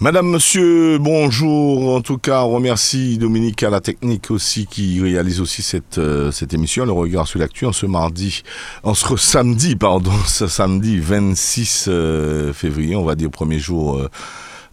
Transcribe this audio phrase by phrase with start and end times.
[0.00, 1.94] Madame, monsieur, bonjour.
[1.94, 6.32] En tout cas, on remercie Dominique à la technique aussi qui réalise aussi cette, euh,
[6.50, 8.42] émission, le regard sur l'actu, en ce mardi,
[8.82, 14.10] en ce samedi, pardon, ce samedi 26 euh, février, on va dire premier jour euh,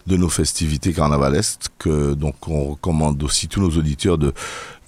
[0.08, 1.68] de nos festivités carnavalesques.
[1.78, 4.34] Que, donc, on recommande aussi tous nos auditeurs de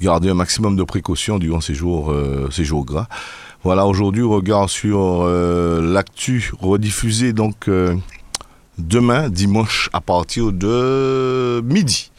[0.00, 2.12] garder un maximum de précautions durant ces jours,
[2.50, 3.06] ces jours gras.
[3.62, 7.68] Voilà, aujourd'hui, regard sur l'actu rediffusé donc
[8.78, 12.10] demain, dimanche, à partir de midi.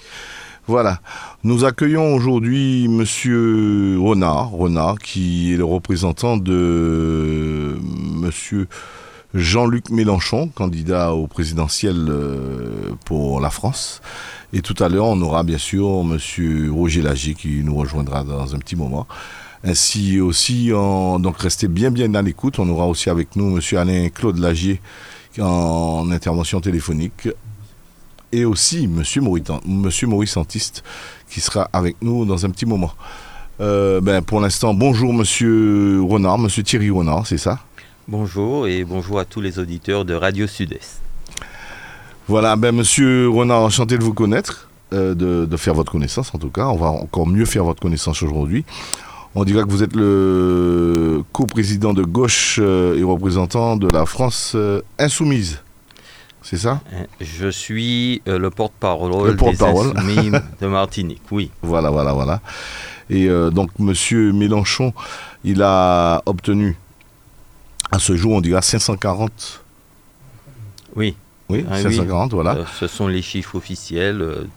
[0.68, 1.00] Voilà.
[1.44, 7.78] Nous accueillons aujourd'hui Monsieur Renard, Renard, qui est le représentant de
[8.20, 8.68] Monsieur
[9.36, 14.02] Jean-Luc Mélenchon, candidat au présidentiel euh, pour la France.
[14.54, 18.56] Et tout à l'heure, on aura bien sûr Monsieur Roger Lagier qui nous rejoindra dans
[18.56, 19.06] un petit moment.
[19.64, 22.60] Ainsi aussi, donc restez bien bien à l'écoute.
[22.60, 24.80] On aura aussi avec nous Monsieur Alain Claude Lagier,
[25.40, 27.30] en intervention téléphonique.
[28.32, 30.84] Et aussi Monsieur Maurice, Monsieur Maurice Santiste
[31.30, 32.92] qui sera avec nous dans un petit moment.
[33.62, 37.60] Euh, ben, pour l'instant, bonjour Monsieur Renard, Monsieur Thierry Renard, c'est ça?
[38.08, 41.02] Bonjour et bonjour à tous les auditeurs de Radio Sud-Est.
[42.28, 46.38] Voilà, ben Monsieur Renard, enchanté de vous connaître, euh, de, de, faire votre connaissance en
[46.38, 46.66] tout cas.
[46.68, 48.66] On va encore mieux faire votre connaissance aujourd'hui.
[49.38, 54.54] On dirait que vous êtes le co-président de gauche euh, et représentant de la France
[54.56, 55.62] euh, insoumise.
[56.42, 56.80] C'est ça?
[56.94, 61.52] Euh, Je suis le porte-parole des Insoumis de Martinique, oui.
[61.62, 62.40] Voilà, voilà, voilà.
[63.10, 64.94] Et donc, Monsieur Mélenchon,
[65.44, 66.78] il a obtenu,
[67.92, 69.64] à ce jour, on dirait 540.
[70.96, 71.16] Oui.
[71.50, 72.58] Oui, 540, ah voilà.
[72.80, 74.48] ce sont les chiffres officiels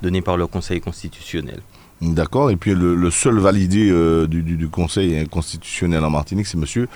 [0.00, 1.60] donnés par le Conseil constitutionnel.
[2.00, 2.50] D'accord.
[2.50, 6.88] Et puis le, seul validé euh, du, Conseil constitutionnel en Martinique, c'est Monsieur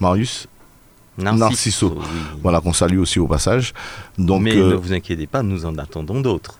[0.00, 0.48] Marius
[1.18, 1.98] Narciso.
[2.42, 3.74] Voilà, qu'on salue aussi au passage.
[4.18, 6.58] Donc, Mais ne euh, vous inquiétez pas, nous en attendons d'autres.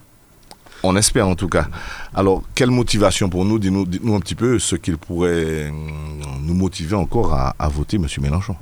[0.82, 1.68] On espère en tout cas.
[2.14, 3.58] Alors, quelle motivation pour nous?
[3.58, 5.70] Dites-nous un petit peu ce qu'il pourrait euh,
[6.42, 8.06] nous motiver encore à, voter M.
[8.20, 8.56] Mélenchon.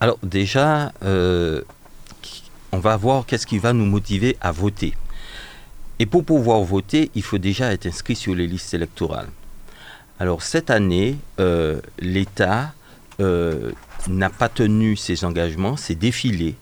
[0.00, 4.94] Alors déjà, on va voir qu'est-ce qui va nous motiver à voter.
[5.98, 9.28] Et pour pouvoir voter, il faut déjà être inscrit sur les listes électorales.
[10.18, 12.72] Alors cette année, euh, l'État
[13.20, 13.72] euh,
[14.08, 16.54] n'a pas tenu ses engagements, s'est défilé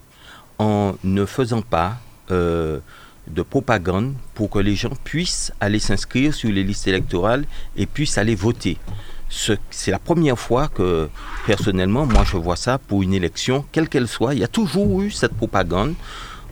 [0.58, 1.98] en ne faisant pas
[2.30, 2.78] euh,
[3.26, 7.44] de propagande pour que les gens puissent aller s'inscrire sur les listes électorales
[7.76, 8.78] et puissent aller voter.
[9.28, 11.08] C'est la première fois que,
[11.46, 14.34] personnellement, moi je vois ça pour une élection, quelle qu'elle soit.
[14.34, 15.94] Il y a toujours eu cette propagande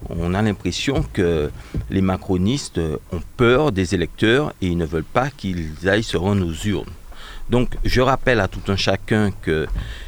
[0.09, 1.51] on a l'impression que
[1.91, 2.81] les macronistes
[3.13, 6.91] ont peur des électeurs et ils ne veulent pas qu'ils aillent se rendre aux urnes.
[7.51, 9.67] Donc je rappelle à tout un chacun que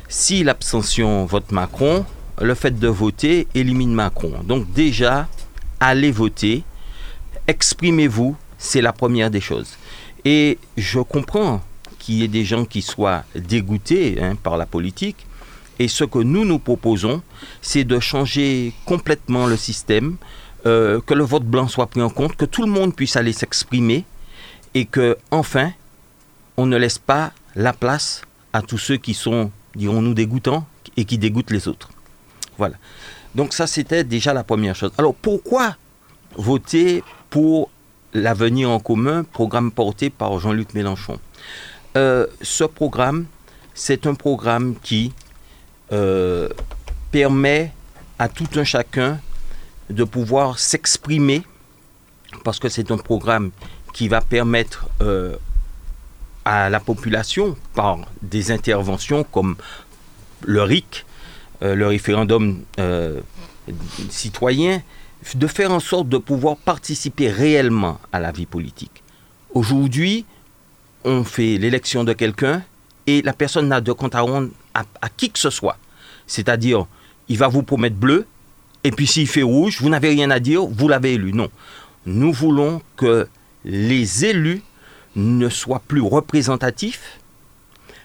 [0.09, 2.05] si l'abstention vote Macron,
[2.41, 4.33] le fait de voter élimine Macron.
[4.45, 5.29] Donc déjà,
[5.81, 6.63] allez voter,
[7.47, 9.77] exprimez-vous, c'est la première des choses.
[10.25, 11.63] Et je comprends
[11.99, 15.27] qu'il y ait des gens qui soient dégoûtés hein, par la politique,
[15.79, 17.23] et ce que nous nous proposons,
[17.61, 20.17] c'est de changer complètement le système,
[20.67, 23.33] euh, que le vote blanc soit pris en compte, que tout le monde puisse aller
[23.33, 24.05] s'exprimer
[24.75, 25.73] et que, enfin,
[26.57, 31.19] on ne laisse pas la place à tous ceux qui sont, dirons-nous, dégoûtants et qui
[31.19, 31.91] dégoûtent les autres.
[32.57, 32.77] Voilà.
[33.35, 34.93] Donc ça, c'était déjà la première chose.
[34.97, 35.77] Alors pourquoi
[36.37, 37.71] voter pour
[38.13, 41.19] l'avenir en commun, programme porté par Jean-Luc Mélenchon?
[41.97, 43.27] Euh, Ce programme,
[43.75, 45.13] c'est un programme qui
[45.95, 46.49] euh,
[47.13, 47.73] permet
[48.19, 49.21] à tout un chacun
[49.89, 51.43] de pouvoir s'exprimer,
[52.43, 53.53] parce que c'est un programme
[53.93, 55.37] qui va permettre euh,
[56.45, 59.55] à la population, par des interventions comme
[60.43, 61.07] le RIC,
[61.63, 62.65] euh, le référendum
[64.11, 64.83] citoyen,
[65.37, 69.05] de faire en sorte de pouvoir participer réellement à la vie politique.
[69.55, 70.27] Aujourd'hui,
[71.05, 72.63] on fait l'élection de quelqu'un
[73.07, 75.77] et la personne n'a de compte à rendre à, qui que ce soit.
[76.27, 76.87] C'est-à-dire,
[77.29, 78.27] il va vous promettre bleu,
[78.85, 81.33] et puis s'il fait rouge, vous n'avez rien à dire, vous l'avez élu.
[81.33, 81.51] Non.
[82.07, 83.27] Nous voulons que
[83.65, 84.63] les élus
[85.17, 87.19] ne soient plus représentatifs,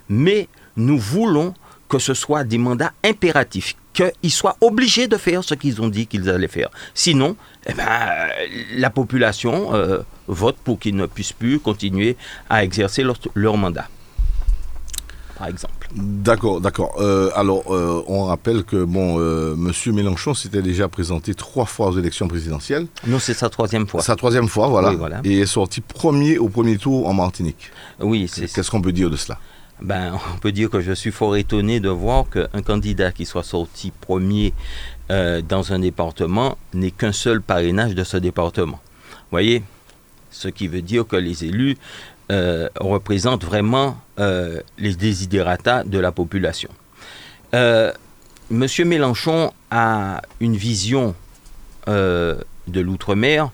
[0.08, 1.54] mais nous voulons
[1.90, 6.08] que ce soit des mandats impératifs, qu'ils soient obligés de faire ce qu'ils ont dit
[6.08, 6.70] qu'ils allaient faire.
[6.94, 8.30] Sinon, eh ben,
[8.76, 12.16] la population euh, vote pour qu'ils ne puissent plus continuer
[12.50, 13.90] à exercer leur mandat.
[15.40, 15.88] Par exemple.
[15.96, 16.96] D'accord, d'accord.
[17.00, 21.88] Euh, alors, euh, on rappelle que bon, euh, Monsieur Mélenchon s'était déjà présenté trois fois
[21.88, 22.88] aux élections présidentielles.
[23.08, 24.02] Non, c'est sa troisième fois.
[24.02, 24.90] Sa troisième fois, voilà.
[24.90, 25.22] Oui, voilà.
[25.24, 27.72] Et est sorti premier au premier tour en Martinique.
[28.02, 29.40] Oui, c'est Qu'est-ce qu'on peut dire de cela?
[29.82, 33.44] Ben, on peut dire que je suis fort étonné de voir qu'un candidat qui soit
[33.44, 34.54] sorti premier
[35.10, 38.82] euh, dans un département n'est qu'un seul parrainage de ce département.
[39.10, 39.64] Vous voyez?
[40.32, 41.78] Ce qui veut dire que les élus
[42.32, 46.70] euh, représentent vraiment euh, les désidératas de la population.
[47.54, 47.92] Euh,
[48.52, 51.16] Monsieur Mélenchon a une vision
[51.88, 52.36] euh,
[52.68, 53.50] de l'outre-mer.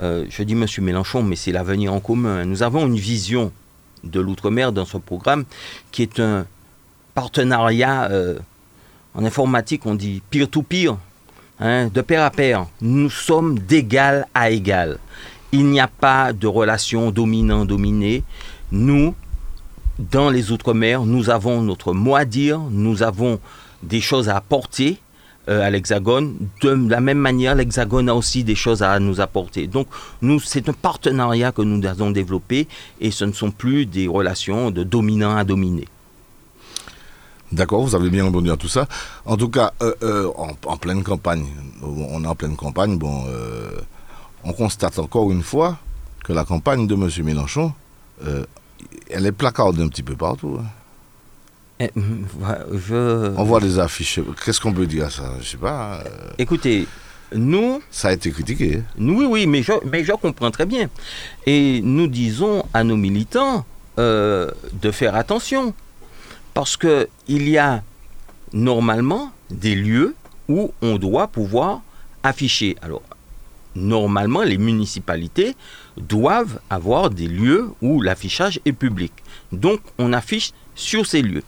[0.00, 2.44] Je dis Monsieur Mélenchon, mais c'est l'avenir en commun.
[2.44, 3.50] Nous avons une vision
[4.04, 5.46] de l'outre-mer dans ce programme
[5.90, 6.46] qui est un
[7.14, 8.10] partenariat
[9.14, 10.98] en informatique, on dit peer-to-peer,
[11.58, 12.66] hein, de pair à pair.
[12.82, 14.98] Nous sommes d'égal à égal.
[15.52, 18.24] Il n'y a pas de relation dominant-dominé.
[18.72, 19.14] Nous,
[19.98, 23.40] dans les Outre-mer, nous avons notre mot à dire, nous avons
[23.82, 24.98] des choses à apporter
[25.48, 26.36] euh, à l'Hexagone.
[26.62, 29.66] De la même manière, l'Hexagone a aussi des choses à nous apporter.
[29.68, 29.86] Donc,
[30.20, 32.66] nous, c'est un partenariat que nous avons développé
[33.00, 35.86] et ce ne sont plus des relations de dominant à dominé.
[37.52, 38.88] D'accord, vous avez bien répondu à tout ça.
[39.24, 41.46] En tout cas, euh, euh, en, en pleine campagne,
[41.80, 43.24] on est en pleine campagne, bon,
[44.46, 45.76] on constate encore une fois
[46.24, 47.08] que la campagne de M.
[47.24, 47.72] Mélenchon,
[48.24, 48.44] euh,
[49.10, 50.58] elle est placardée un petit peu partout.
[50.60, 50.66] hein.
[51.80, 51.90] Eh,
[52.88, 53.34] Je...
[53.36, 54.20] On voit des affiches.
[54.44, 55.34] Qu'est-ce qu'on peut dire à ça?
[55.40, 56.00] Je sais pas.
[56.06, 56.86] euh, Écoutez,
[57.34, 58.76] nous, ça a été critiqué.
[58.78, 58.82] hein.
[58.96, 60.88] nous, oui, oui, mais je, mais je comprends très bien.
[61.44, 63.64] Et nous disons à nos militants
[63.98, 65.74] euh, de faire attention.
[66.54, 67.82] Parce qu'il y a
[68.54, 70.14] normalement des lieux
[70.48, 71.82] où on doit pouvoir
[72.22, 72.76] afficher.
[72.80, 73.02] Alors,
[73.76, 75.54] normalement, les municipalités
[75.96, 79.12] doivent avoir des lieux où l'affichage est public.
[79.52, 81.44] Donc, on affiche sur ces lieux.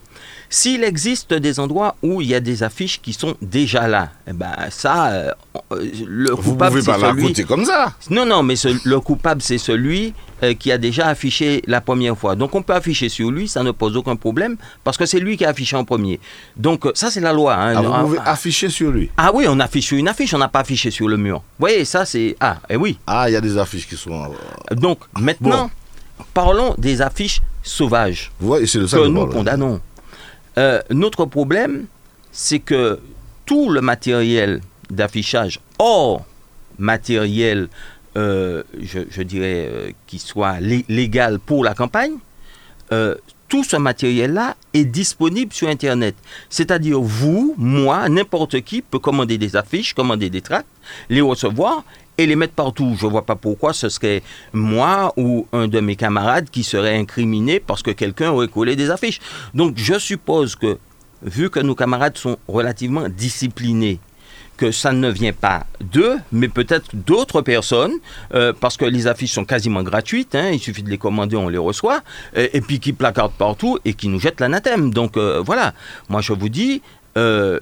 [0.50, 4.33] S'il existe des endroits où il y a des affiches qui sont déjà là, eh
[4.33, 5.33] ben ça, euh,
[5.73, 7.45] euh, le Vous coupable pouvez c'est celui.
[7.47, 7.93] comme ça.
[8.09, 12.17] Non, non, mais ce- le coupable c'est celui euh, qui a déjà affiché la première
[12.17, 12.35] fois.
[12.35, 15.37] Donc on peut afficher sur lui, ça ne pose aucun problème parce que c'est lui
[15.37, 16.19] qui a affiché en premier.
[16.56, 17.55] Donc euh, ça c'est la loi.
[17.55, 17.75] hein.
[17.77, 19.11] Ah, vous Ah, pouvez ah, afficher sur lui.
[19.19, 21.39] ah oui, on affiche sur une affiche, on n'a pas affiché sur le mur.
[21.39, 22.99] Vous voyez, ça c'est ah, eh oui.
[23.06, 24.33] Ah, il y a des affiches qui sont.
[24.73, 25.71] Donc maintenant,
[26.33, 29.31] parlons des affiches sauvages que nous parle.
[29.33, 29.81] condamnons.
[30.58, 31.87] Euh, notre problème,
[32.32, 32.99] c'est que
[33.46, 34.60] tout le matériel
[34.90, 36.25] d'affichage hors
[36.78, 37.69] matériel,
[38.16, 42.16] euh, je, dirais, euh, qui soit lé- légal pour la campagne,
[43.49, 46.14] tout ce matériel-là est disponible sur Internet.
[46.50, 50.66] C'est-à-dire, vous, moi, n'importe qui peut commander des affiches, commander des tracts,
[51.11, 51.84] les recevoir
[52.19, 52.97] et les mettre partout.
[52.99, 54.23] Je ne vois pas pourquoi ce serait
[54.53, 58.91] moi ou un de mes camarades qui serait incriminé parce que quelqu'un aurait collé des
[58.91, 59.20] affiches.
[59.55, 60.79] Donc, je suppose que,
[61.23, 64.00] vu que nos camarades sont relativement disciplinés,
[64.56, 67.94] que ça ne vient pas d'eux, mais peut-être d'autres personnes,
[68.35, 71.49] euh, parce que les affiches sont quasiment gratuites, hein, il suffit de les commander, on
[71.49, 72.03] les reçoit,
[72.35, 74.93] et, puis qui placardent partout et qui nous jettent l'anathème.
[74.93, 75.75] Donc euh, voilà,
[76.09, 76.82] moi je vous dis,
[77.17, 77.61] euh,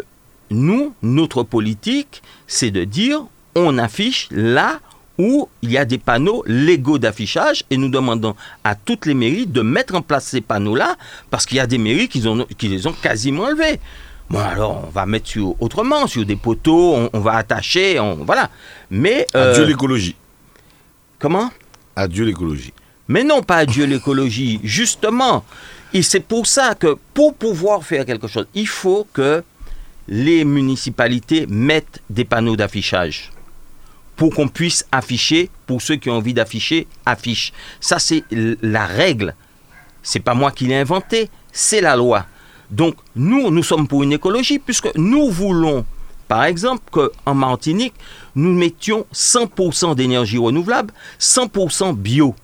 [0.50, 3.26] nous, notre politique, c'est de dire,
[3.56, 4.79] on affiche là
[5.19, 9.47] où il y a des panneaux légaux d'affichage et nous demandons à toutes les mairies
[9.47, 10.97] de mettre en place ces panneaux-là
[11.31, 13.81] parce qu'il y a des mairies qui, ont- qui les ont quasiment enlevés.
[14.29, 18.17] Bon, alors, on va mettre sur autrement, sur des poteaux, on, on va attacher, on,
[18.17, 18.50] voilà.
[18.91, 19.26] Mais.
[19.37, 20.17] euh, Adieu l'écologie.
[21.19, 21.50] comment?
[21.95, 22.73] Adieu l'écologie.
[23.09, 24.61] Mais non, pas adieu l'écologie.
[24.64, 25.45] Justement.
[25.95, 29.42] Et c'est pour ça que pour pouvoir faire quelque chose, il faut que
[30.09, 33.30] les municipalités mettent des panneaux d'affichage
[34.16, 37.52] pour qu'on puisse afficher, pour ceux qui ont envie d'afficher, affichent.
[37.80, 39.35] Ça, c'est la règle.
[40.02, 42.26] C'est pas moi qui l'ai inventé, c'est la loi.
[42.70, 45.85] Donc, nous, nous sommes pour une écologie, puisque nous voulons,
[46.28, 47.94] par exemple, qu'en Martinique,
[48.35, 52.35] nous mettions 100% d'énergie renouvelable, 100% bio.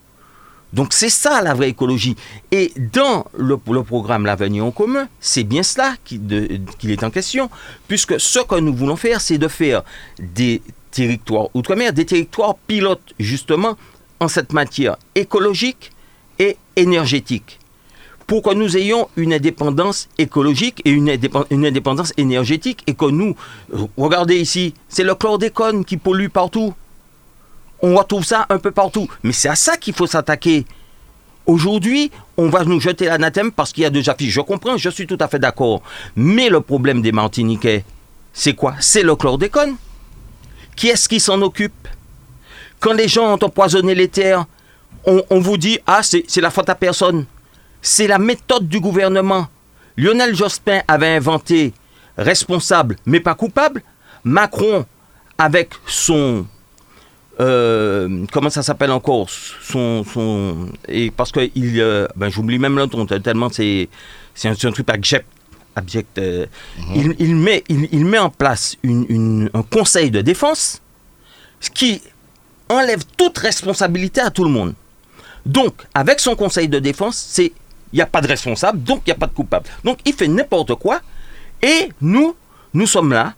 [0.73, 2.17] Donc c'est ça la vraie écologie.
[2.51, 7.51] Et dans le, programme L'avenir en commun, c'est bien cela qu'il est en question,
[7.89, 9.83] puisque ce que nous voulons faire, c'est de faire
[10.19, 10.63] des
[10.93, 13.77] territoires outre-mer, des territoires pilotes justement
[14.21, 15.91] en cette matière écologique
[16.39, 17.59] et énergétique,
[18.27, 23.07] pour que nous ayons une indépendance écologique et une, indépen- une indépendance énergétique, et que
[23.07, 23.35] nous,
[23.75, 26.73] euh, regardez ici, c'est le chlordécone qui pollue partout.
[27.83, 29.09] On retrouve ça un peu partout.
[29.25, 30.65] Mais c'est à ça qu'il faut s'attaquer.
[31.47, 34.33] Aujourd'hui, on va nous jeter l'anathème parce qu'il y a deux affiches.
[34.33, 35.83] Je comprends, je suis tout à fait d'accord.
[36.15, 37.85] Mais le problème des Martiniquais,
[38.33, 38.75] c'est quoi?
[38.79, 39.75] C'est le chlordécone.
[40.77, 41.89] Qui est-ce qui s'en occupe?
[42.81, 44.45] Quand les gens ont empoisonné les terres,
[45.05, 47.27] on, vous dit Ah, c'est la faute à personne.
[47.81, 49.49] C'est la méthode du gouvernement.
[49.97, 51.73] Lionel Jospin avait inventé
[52.17, 53.83] responsable mais pas coupable.
[54.25, 54.87] Macron,
[55.39, 56.47] avec son
[57.41, 59.29] euh, comment ça s'appelle encore?
[59.31, 62.87] Son, son et parce que il euh, ben j'oublie même le
[63.21, 63.89] tellement c'est
[64.35, 65.27] c'est un, truc abject
[65.77, 66.47] abject euh,
[66.79, 67.15] mhm.
[67.19, 70.81] il, met il, met en place une, un conseil de défense
[71.75, 72.03] qui
[72.69, 74.75] enlève toute responsabilité à tout le monde
[75.47, 77.53] donc avec son conseil de défense c'est
[77.93, 80.13] il n'y a pas de responsable donc il n'y a pas de coupable donc il
[80.13, 81.01] fait n'importe quoi
[81.61, 82.35] et nous
[82.75, 83.35] nous sommes là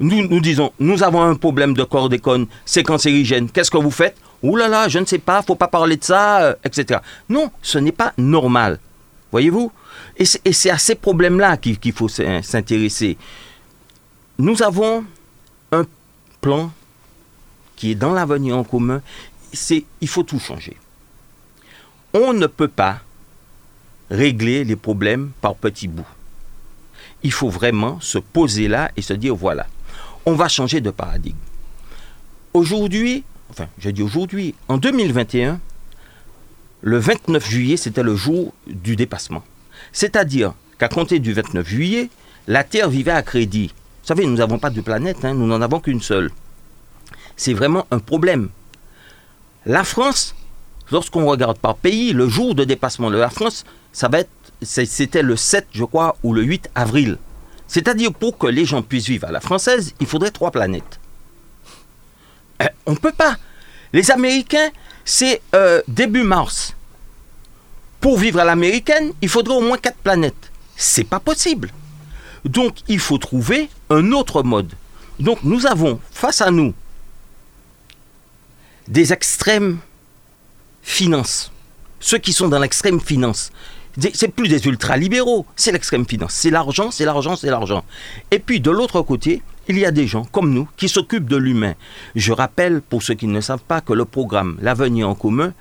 [0.00, 3.50] nous, nous disons, nous avons un problème de chlordécone, c'est cancérigène.
[3.50, 4.16] Qu'est-ce que vous faites?
[4.42, 7.00] Ouh là là, je ne sais pas, faut pas parler de ça, euh, etc.
[7.28, 8.78] Non, ce n'est pas normal.
[9.32, 9.72] Voyez-vous?
[10.18, 13.16] Et c'est à ces problèmes-là qu'il faut s'intéresser.
[14.38, 15.04] Nous avons
[15.70, 15.84] un
[16.40, 16.72] plan
[17.76, 19.00] qui est dans l'avenir en commun.
[19.52, 20.76] C'est, il faut tout changer.
[22.12, 23.00] On ne peut pas
[24.10, 26.06] régler les problèmes par petits bouts.
[27.22, 29.66] Il faut vraiment se poser là et se dire voilà,
[30.26, 31.36] on va changer de paradigme.
[32.54, 35.60] Aujourd'hui, enfin, j'ai dit aujourd'hui, en 2021,
[36.80, 39.44] le 29 juillet, c'était le jour du dépassement.
[39.92, 42.10] C'est-à-dire qu'à compter du 29 juillet,
[42.46, 43.68] la Terre vivait à crédit.
[44.02, 46.30] Vous savez, nous n'avons pas de planète, hein, nous n'en avons qu'une seule.
[47.36, 48.48] C'est vraiment un problème.
[49.66, 50.34] La France,
[50.90, 54.30] lorsqu'on regarde par pays, le jour de dépassement de la France, ça va être,
[54.62, 57.18] c'était le 7, je crois, ou le 8 avril.
[57.66, 60.98] C'est-à-dire, pour que les gens puissent vivre à la française, il faudrait trois planètes.
[62.62, 63.36] Euh, on ne peut pas.
[63.92, 64.70] Les Américains,
[65.04, 66.74] c'est euh, début mars.
[68.00, 70.52] Pour vivre à l'américaine, il faudrait au moins quatre planètes.
[70.76, 71.70] C'est pas possible.
[72.44, 74.72] Donc, il faut trouver un autre mode.
[75.18, 76.72] Donc, nous avons face à nous
[78.86, 79.78] des extrêmes
[80.82, 81.52] finances.
[82.00, 83.50] Ceux qui sont dans l'extrême finance.
[84.14, 86.32] C'est plus des ultralibéraux, c'est l'extrême finance.
[86.32, 87.84] C'est l'argent, c'est l'argent, c'est l'argent.
[88.30, 91.36] Et puis de l'autre côté, il y a des gens comme nous qui s'occupent de
[91.36, 91.74] l'humain.
[92.14, 95.52] Je rappelle, pour ceux qui ne savent pas, que le programme L'avenir en commun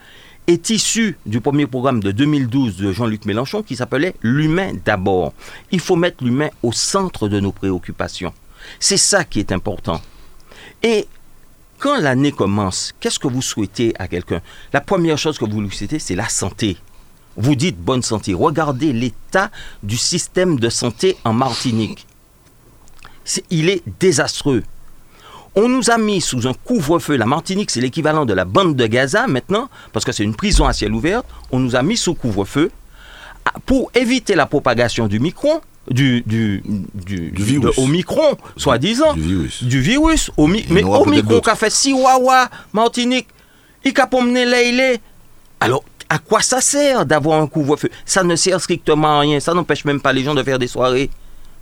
[0.47, 5.33] est issu du premier programme de 2012 de Jean-Luc Mélenchon qui s'appelait L'humain d'abord.
[5.71, 8.33] Il faut mettre l'humain au centre de nos préoccupations.
[8.79, 10.01] C'est ça qui est important.
[10.81, 11.07] Et
[11.79, 14.41] quand l'année commence, qu'est-ce que vous souhaitez à quelqu'un?
[14.71, 16.77] La première chose que vous lui souhaitez, c'est la santé.
[17.35, 18.33] Vous dites bonne santé.
[18.33, 19.51] Regardez l'état
[19.83, 22.07] du système de santé en Martinique.
[23.49, 24.63] il est désastreux.
[25.57, 27.17] On nous a mis sous un couvre-feu.
[27.17, 30.67] La Martinique, c'est l'équivalent de la bande de Gaza maintenant, parce que c'est une prison
[30.67, 31.23] à ciel ouvert.
[31.51, 32.69] On nous a mis sous couvre-feu
[33.65, 35.59] pour éviter la propagation du micron,
[35.89, 36.61] du, du,
[36.93, 37.75] du, virus.
[37.79, 39.13] Omicron, soi-disant.
[39.15, 39.63] Du virus.
[39.63, 40.29] Du virus.
[40.69, 43.27] mais Omicron qui a fait si wawa, Martinique,
[43.83, 45.01] il a mener
[45.59, 47.89] Alors, à quoi ça sert d'avoir un couvre-feu?
[48.05, 49.39] Ça ne sert strictement à rien.
[49.39, 51.09] Ça n'empêche même pas les gens de faire des soirées.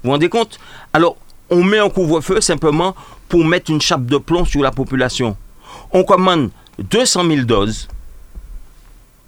[0.04, 0.60] Vous vous rendez compte?
[0.92, 1.16] Alors,
[1.50, 2.94] on met un couvre-feu simplement
[3.30, 5.36] pour mettre une chape de plomb sur la population.
[5.92, 7.88] On commande 200 000 doses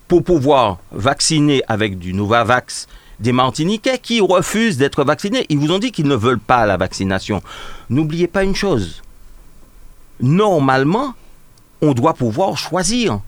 [0.08, 2.88] pour pouvoir vacciner avec du Novavax
[3.20, 5.46] des Martiniquais qui refusent d'être vaccinés.
[5.50, 7.42] Ils vous ont dit qu'ils ne veulent pas la vaccination.
[7.90, 9.02] N'oubliez pas une chose.
[10.20, 11.14] Normalement,
[11.82, 13.20] on doit pouvoir choisir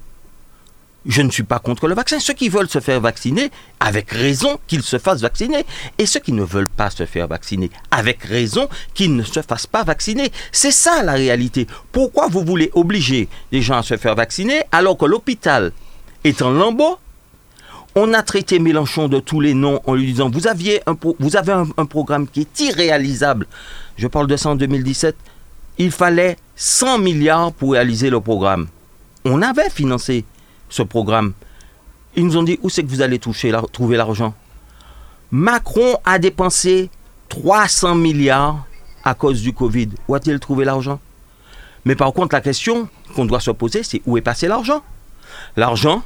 [1.09, 2.19] je ne suis pas contre le vaccin.
[2.19, 3.49] Ceux qui veulent se faire vacciner,
[3.79, 5.65] avec raison qu'ils se fassent vacciner.
[5.97, 9.67] Et ceux qui ne veulent pas se faire vacciner, avec raison qu'ils ne se fassent
[9.67, 10.31] pas vacciner.
[10.51, 11.65] C'est ça la réalité.
[11.91, 15.71] Pourquoi vous voulez obliger les gens à se faire vacciner alors que l'hôpital
[16.23, 16.97] est en lambeau
[17.95, 21.35] on a traité Mélenchon de tous les noms en lui disant vous, aviez un, vous
[21.35, 23.47] avez un, un programme qui est irréalisable.
[23.97, 25.15] Je parle de ça en 2017.
[25.79, 28.67] Il fallait 100 milliards pour réaliser le programme.
[29.25, 30.23] On avait financé
[30.69, 31.33] ce programme.
[32.15, 34.33] Ils nous ont dit où c'est que vous allez trouver l'argent?
[35.31, 36.89] Macron a dépensé
[37.29, 38.65] 300 milliards
[39.03, 39.89] à cause du Covid.
[40.07, 40.99] Où a-t-il trouvé l'argent?
[41.85, 44.83] Mais par contre, la question qu'on doit se poser, c'est où est passé l'argent?
[45.55, 46.03] L'argent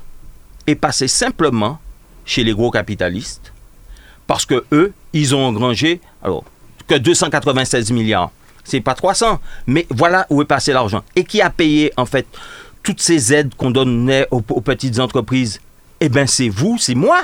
[0.68, 1.80] est passé simplement
[2.26, 3.54] chez les gros capitalistes
[4.28, 6.44] parce que eux, ils ont engrangé alors
[6.88, 8.32] que 296 milliards.
[8.64, 11.04] C'est pas 300, mais voilà où est passé l'argent.
[11.16, 12.26] Et qui a payé en fait
[12.84, 15.60] toutes ces aides qu'on donnait aux, petites entreprises,
[16.00, 17.24] eh bien c'est vous, c'est moi.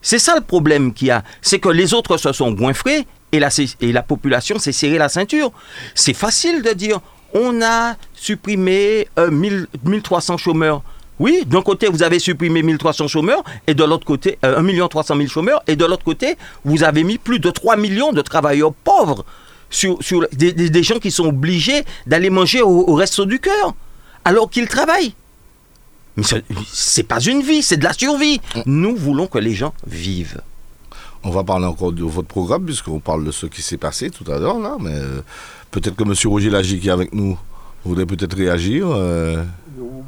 [0.00, 1.24] C'est ça le problème qu'il y a.
[1.42, 3.48] C'est que les autres se sont goinfrés et la,
[3.80, 5.50] et la population s'est serré la ceinture.
[5.94, 7.00] C'est facile de dire
[7.34, 10.82] on a supprimé 1300 euh, chômeurs.
[11.18, 15.16] Oui, d'un côté, vous avez supprimé 1300 chômeurs, et de l'autre côté, 1 1 300
[15.16, 18.72] 000 chômeurs, et de l'autre côté, vous avez mis plus de 3 millions de travailleurs
[18.72, 19.24] pauvres
[19.68, 23.74] sur, sur des, gens qui sont obligés d'aller manger au, au resto du cœur
[24.28, 25.14] alors qu'ils travaillent.
[26.16, 26.22] Mais
[26.70, 28.40] c'est pas une vie, c'est de la survie.
[28.66, 30.40] Nous voulons que les gens vivent.
[31.24, 34.30] On va parler encore de votre programme, puisqu'on parle de ce qui s'est passé tout
[34.30, 34.76] à l'heure, là.
[34.80, 35.20] Mais euh,
[35.70, 36.12] peut-être que M.
[36.30, 37.38] Roger Lagy, qui est avec nous,
[37.84, 38.86] voudrait peut-être réagir.
[38.90, 39.42] euh,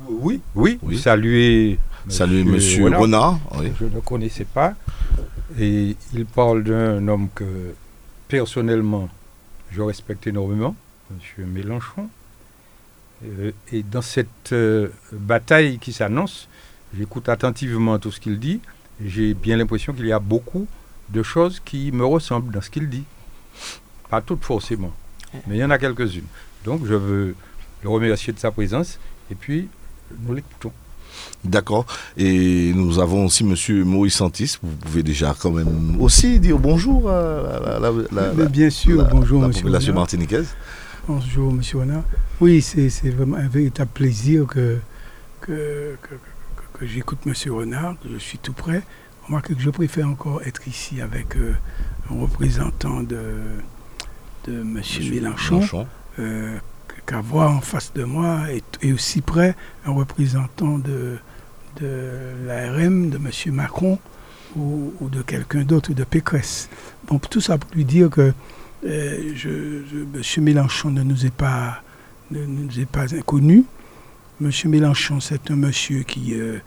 [0.09, 0.99] Oui, oui, Oui.
[0.99, 1.79] Saluer.
[2.09, 2.49] salut M.
[2.51, 3.01] Monsieur Renard.
[3.01, 3.39] Renard.
[3.59, 3.73] Oui.
[3.81, 4.75] Je ne le connaissais pas.
[5.59, 7.45] Et il parle d'un homme que,
[8.29, 9.09] personnellement,
[9.73, 10.75] je respecte énormément,
[11.11, 11.47] M.
[11.47, 12.09] Mélenchon.
[13.25, 16.49] Euh, et dans cette euh, bataille qui s'annonce,
[16.97, 18.61] j'écoute attentivement tout ce qu'il dit.
[19.05, 20.67] J'ai bien l'impression qu'il y a beaucoup
[21.09, 23.05] de choses qui me ressemblent dans ce qu'il dit.
[24.09, 24.93] Pas toutes forcément,
[25.47, 26.25] mais il y en a quelques-unes.
[26.65, 27.35] Donc je veux
[27.83, 28.99] le remercier de sa présence
[29.31, 29.69] et puis
[30.27, 30.73] nous l'écoutons.
[31.45, 31.87] D'accord.
[32.17, 33.83] Et nous avons aussi M.
[33.85, 34.57] Maurice Santis.
[34.63, 38.71] Vous pouvez déjà quand même aussi dire bonjour à la, la- la- Mais la- bien
[38.71, 40.55] sûr, la- bonjour la Monsieur population martiniquaise.
[41.15, 42.05] Bonjour Monsieur Renard.
[42.41, 44.79] Oui, c'est vraiment un véritable plaisir que,
[45.41, 48.83] que, que, que- que j'écoute Monsieur Renard, je suis tout prêt.
[49.27, 51.55] Remarquez que je préfère encore être ici avec euh,
[52.13, 53.25] un représentant de,
[54.47, 55.89] de Monsieur, Monsieur Mélenchon,
[56.21, 56.57] euh,
[57.07, 61.17] qu'avoir en face de moi et, et aussi près un représentant de,
[61.81, 63.31] de l'ARM, de M.
[63.53, 63.99] Macron
[64.57, 66.69] ou, ou de quelqu'un d'autre, de Pécresse.
[67.09, 68.33] Bon, tout ça pour lui dire que
[68.83, 70.45] je, je- M.
[70.45, 71.83] Mélenchon ne nous est pas,
[73.13, 73.65] inconnu.
[74.41, 74.51] M.
[74.67, 76.59] Mélenchon, c'est un monsieur qui, euh,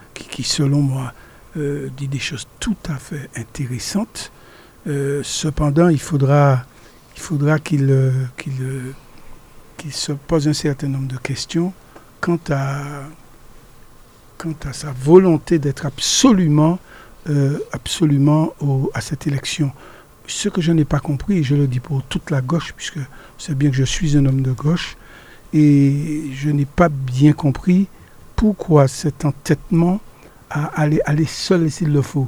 [0.44, 1.14] selon moi,
[1.58, 4.32] euh, dit des choses tout à fait intéressantes.
[4.88, 6.66] Euh, cependant, il faudra,
[7.16, 8.12] il faudra qu'il euh,
[8.48, 8.92] euh,
[9.92, 11.74] se pose un certain nombre de questions
[12.22, 13.04] quant à,
[14.74, 16.80] sa volonté d'être absolument,
[17.30, 18.54] euh, absolument
[18.94, 19.72] à cette élection.
[20.26, 23.00] Ce que je n'ai pas compris, et je le dis pour toute la gauche, puisque
[23.38, 24.98] c'est bien que je suis un homme de gauche,
[25.54, 27.88] et je n'ai pas bien compris
[28.36, 30.00] pourquoi cet entêtement
[30.50, 32.28] à aller, aller seul s'il le faut.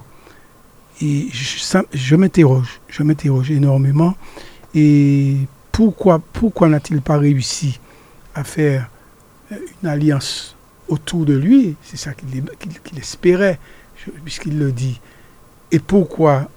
[1.02, 4.16] Et je, m'interroge, je m'interroge énormément.
[4.74, 5.38] Et
[5.72, 7.80] pourquoi, pourquoi n'a-t-il pas réussi
[8.34, 8.90] à faire
[9.52, 10.56] euh, une alliance
[10.88, 11.76] autour de lui?
[11.84, 13.60] C'est ça qu'il espérait,
[14.24, 15.02] puisqu'il le dit.
[15.72, 16.50] Et pourquoi,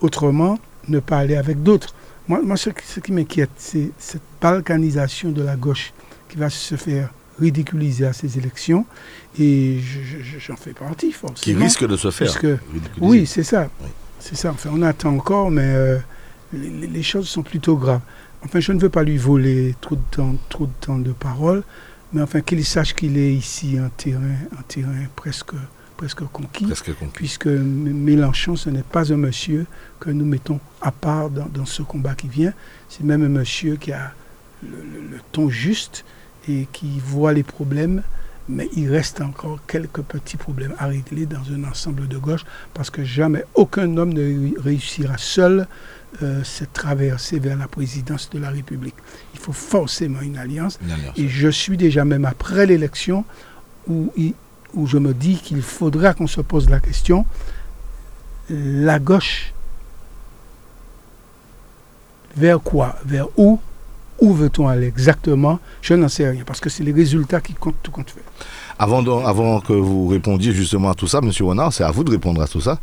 [0.00, 1.94] autrement, ne pas aller avec d'autres
[2.28, 5.92] Moi, moi ce, qui- ce qui m'inquiète, c'est cette balkanisation de la gauche
[6.28, 8.84] qui va se faire ridiculiser à ces élections.
[9.38, 11.60] Et je- je- je- j'en fais partie, Qui forcément.
[11.64, 12.26] risque de se faire.
[12.26, 13.00] puisque- ridiculiser.
[13.00, 13.68] oui, c'est ça.
[13.80, 13.88] Oui.
[14.18, 14.50] C'est ça.
[14.50, 15.98] Enfin, on attend encore, mais euh,
[16.52, 18.00] les choses sont plutôt graves.
[18.44, 21.62] Enfin, je ne veux pas lui voler trop de temps, trop de, temps de parole,
[22.12, 25.52] mais enfin, qu'il sache qu'il est ici un terrain, un terrain presque,
[25.96, 27.12] presque conquis, Presque conquis.
[27.14, 29.66] puisque Mélenchon, ce n'est pas un monsieur
[30.00, 32.52] que nous mettons à part dans, dans ce combat qui vient.
[32.88, 34.12] C'est même un monsieur qui a
[34.62, 36.04] le, le- le ton juste
[36.48, 38.02] et qui voit les problèmes,
[38.48, 42.90] mais il reste encore quelques petits problèmes à régler dans un ensemble de gauche, parce
[42.90, 45.66] que jamais aucun homme ne ré- réussira seul
[46.22, 48.94] euh, cette traversée vers la présidence de la République.
[49.34, 50.78] Il faut forcément une alliance.
[50.82, 51.18] Une alliance.
[51.18, 53.24] Et je suis déjà même après l'élection
[53.88, 54.34] où, il-
[54.74, 57.26] où je me dis qu'il faudra qu'on se pose la question,
[58.50, 59.52] la gauche,
[62.36, 62.96] vers quoi?
[63.04, 63.60] Vers où?
[64.18, 65.58] Où veut-on aller exactement?
[65.82, 68.24] Je n'en sais rien, parce que c'est les résultats qui comptent tout compte fait.
[68.78, 72.04] Avant, de- avant que vous répondiez justement à tout ça, Monsieur Renard, c'est à vous
[72.04, 72.78] de répondre à tout ça.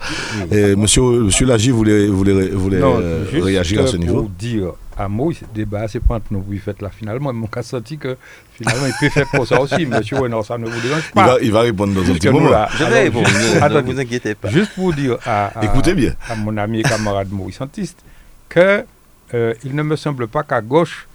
[0.52, 4.22] Et Monsieur, Monsieur Lagy voulait, voulait, voulait Non, euh, juste réagir à ce niveau.
[4.24, 7.32] Pour dire à Moïse, ce débat, c'est pas entre nous qui faites là finalement.
[7.34, 8.16] Mon cas senti que
[8.56, 9.86] finalement il peut faire pour ça aussi.
[9.86, 11.28] Monsieur Renard, ça ne vous dérange Il pas.
[11.28, 12.50] va, il va répondre dans un petit moment.
[12.50, 14.50] là, Je vais répondre, juste- ne- vous inquiétez pas.
[14.50, 16.14] Juste pour dire à, à- Écoutez bien.
[16.30, 18.00] à mon ami et camarade Maurice Antiste
[18.50, 18.84] que
[19.36, 21.08] euh, il ne me semble pas qu'à gauche,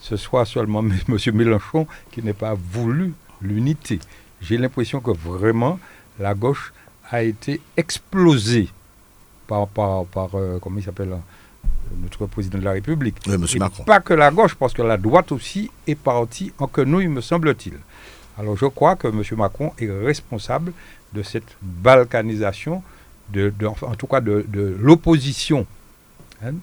[0.00, 1.18] ce soit seulement M.
[1.34, 3.98] Mélenchon qui n'ait pas voulu l'unité.
[4.40, 5.78] J'ai l'impression que vraiment
[6.18, 6.72] la gauche
[7.10, 8.68] a été explosée
[9.46, 11.16] par, par, par euh, comment il s'appelle, euh,
[12.02, 13.16] notre président de la République.
[13.26, 13.84] Oui, Monsieur Macron.
[13.84, 17.74] Pas que la gauche, parce que la droite aussi est partie en quenouille, me semble-t-il.
[18.38, 19.22] Alors je crois que M.
[19.36, 20.72] Macron est responsable
[21.12, 22.82] de cette balkanisation,
[23.30, 23.52] de,
[23.82, 25.66] en tout cas de, de l'opposition,
[26.42, 26.54] hein,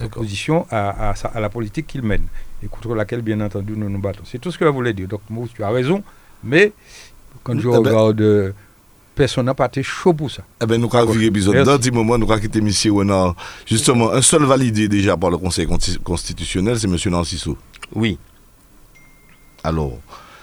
[0.00, 2.24] l'opposition à, à la politique qu'il mène,
[2.62, 4.22] et contre laquelle, bien entendu, nous nous battons.
[4.24, 5.08] C'est tout ce que je voulais dire.
[5.08, 6.02] Donc, Mousse, tu as raison,
[6.44, 6.72] mais
[7.42, 8.52] quand je Eh ben- regarde, euh,
[9.14, 10.42] personne n'a pas été chaud pour ça.
[10.62, 11.56] Eh ben, nous allons vivre l'épisode.
[11.64, 12.70] Dans un petit moment, nous allons quitter M.
[12.94, 13.34] Renard.
[13.66, 16.96] Justement, un seul validé déjà par le Conseil consti- constitutionnel, c'est M.
[17.12, 17.56] Nancissou.
[17.94, 18.18] Oui,
[19.62, 19.98] Alors,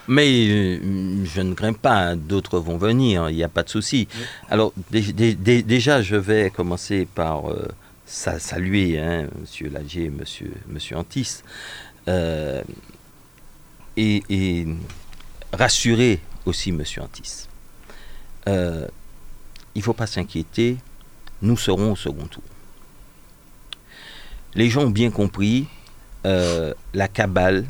[0.08, 4.08] mais euh, je ne crains pas, d'autres vont venir, il n'y a pas de souci.
[4.50, 7.68] Alors, dé- dé- dé- déjà, je vais commencer par euh,
[8.06, 9.28] sa- saluer hein,
[9.62, 9.72] M.
[9.74, 10.18] Lagier, M.
[10.20, 11.42] Monsieur, monsieur Antis,
[12.08, 12.64] euh,
[13.96, 14.66] et,
[15.54, 16.84] rassurer aussi M.
[17.00, 17.48] Antis.
[18.48, 18.88] Euh,
[19.76, 20.78] il ne faut pas s'inquiéter,
[21.42, 22.44] nous serons au second tour.
[24.56, 25.68] les gens ont bien compris
[26.26, 27.66] euh, la cabale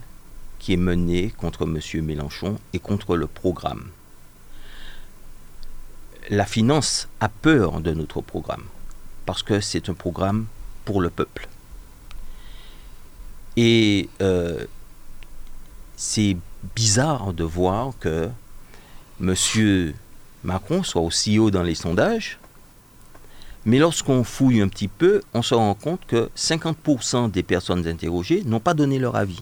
[0.60, 1.80] qui est menée contre M.
[2.04, 3.89] Mélenchon et contre le programme.
[6.30, 8.65] La finance a peur de notre programme
[9.26, 10.47] parce que c'est un programme
[10.86, 11.47] pour le peuple.
[13.58, 14.65] Et euh,
[15.98, 16.38] c'est
[16.76, 18.30] bizarre de voir que
[19.20, 19.93] M.
[20.43, 22.38] Macron soit aussi haut dans les sondages,
[23.65, 28.43] mais lorsqu'on fouille un petit peu, on se rend compte que 50% des personnes interrogées
[28.46, 29.41] n'ont pas donné leur avis.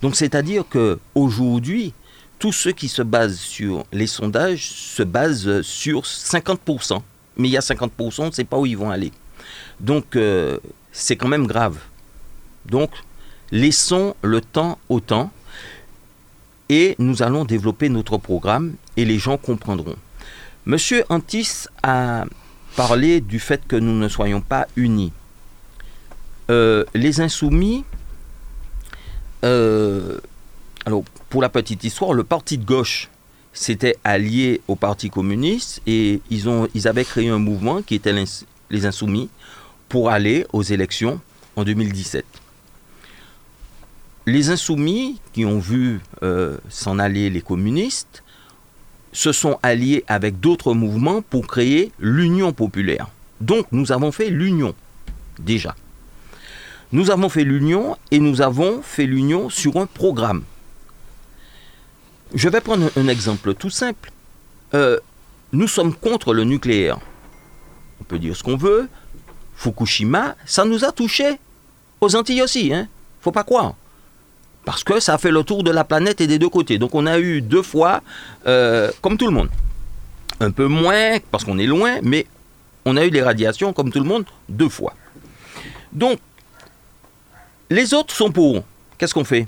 [0.00, 1.92] Donc c'est-à-dire que aujourd'hui,
[2.38, 7.02] tous ceux qui se basent sur les sondages se basent sur 50%.
[7.36, 9.12] Mais il y a 50%, on ne sait pas où ils vont aller.
[9.78, 10.58] Donc euh,
[10.90, 11.78] c'est quand même grave.
[12.66, 12.90] Donc
[13.50, 15.30] laissons le temps au temps
[16.68, 19.96] et nous allons développer notre programme et les gens comprendront.
[20.64, 22.24] Monsieur Antis a
[22.76, 25.12] parlé du fait que nous ne soyons pas unis.
[26.50, 27.84] Euh, les insoumis,
[29.44, 30.18] euh,
[30.86, 33.10] alors pour la petite histoire, le parti de gauche
[33.52, 38.14] s'était allié au Parti communiste et ils, ont, ils avaient créé un mouvement qui était
[38.70, 39.28] les insoumis
[39.88, 41.20] pour aller aux élections
[41.56, 42.24] en 2017.
[44.26, 48.22] Les insoumis qui ont vu euh, s'en aller les communistes
[49.12, 53.08] se sont alliés avec d'autres mouvements pour créer l'Union populaire.
[53.40, 54.74] Donc nous avons fait l'Union
[55.38, 55.74] déjà.
[56.92, 60.44] Nous avons fait l'union et nous avons fait l'union sur un programme.
[62.34, 64.12] Je vais prendre un exemple tout simple.
[64.74, 64.98] Euh,
[65.52, 66.98] nous sommes contre le nucléaire.
[68.00, 68.88] On peut dire ce qu'on veut.
[69.56, 71.38] Fukushima, ça nous a touchés.
[72.02, 72.88] Aux Antilles aussi, hein.
[73.20, 73.74] Faut pas croire.
[74.64, 76.78] Parce que ça a fait le tour de la planète et des deux côtés.
[76.78, 78.02] Donc on a eu deux fois,
[78.46, 79.48] euh, comme tout le monde.
[80.40, 82.26] Un peu moins, parce qu'on est loin, mais
[82.84, 84.94] on a eu les radiations, comme tout le monde, deux fois.
[85.92, 86.18] Donc,
[87.70, 88.64] les autres sont pour.
[88.98, 89.46] Qu'est-ce qu'on fait?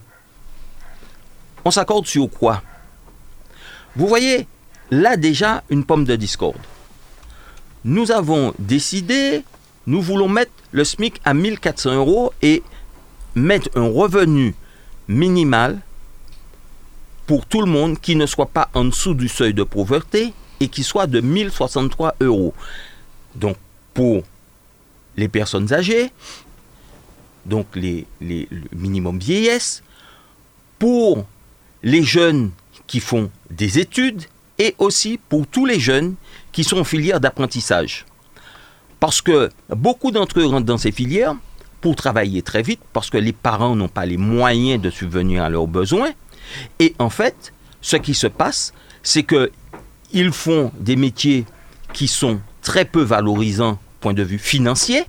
[1.64, 2.62] On s'accorde sur quoi?
[3.96, 4.46] Vous voyez,
[4.90, 6.58] là déjà, une pomme de discorde.
[7.84, 9.44] Nous avons décidé,
[9.86, 12.62] nous voulons mettre le SMIC à 1400 euros et
[13.34, 14.54] mettre un revenu
[15.08, 15.80] minimal
[17.26, 20.68] pour tout le monde qui ne soit pas en dessous du seuil de pauvreté et
[20.68, 22.54] qui soit de 1063 euros.
[23.34, 23.56] Donc
[23.92, 24.22] pour
[25.16, 26.10] les personnes âgées,
[27.46, 29.82] donc les, le minimum vieillesse,
[30.78, 31.26] pour
[31.82, 32.50] les jeunes
[32.86, 34.24] qui font des études
[34.58, 36.14] et aussi pour tous les jeunes
[36.52, 38.06] qui sont en filière d'apprentissage.
[39.00, 41.36] Parce que beaucoup d'entre eux rentrent dans ces filières
[41.84, 45.50] pour travailler très vite, parce que les parents n'ont pas les moyens de subvenir à
[45.50, 46.12] leurs besoins.
[46.78, 51.44] Et en fait, ce qui se passe, c'est qu'ils font des métiers
[51.92, 55.04] qui sont très peu valorisants point de vue financier,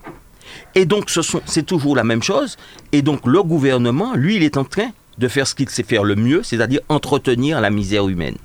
[0.74, 1.10] et donc,
[1.46, 2.58] c'est toujours la même chose.
[2.92, 6.04] Et donc, le gouvernement, lui, il est en train de faire ce qu'il sait faire
[6.04, 8.36] le mieux, c'est-à-dire entretenir la misère humaine.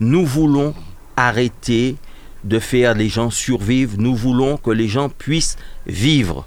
[0.00, 0.74] Nous voulons
[1.16, 1.96] arrêter
[2.44, 3.94] de faire les gens survivre.
[3.96, 6.46] Nous voulons que les gens puissent vivre.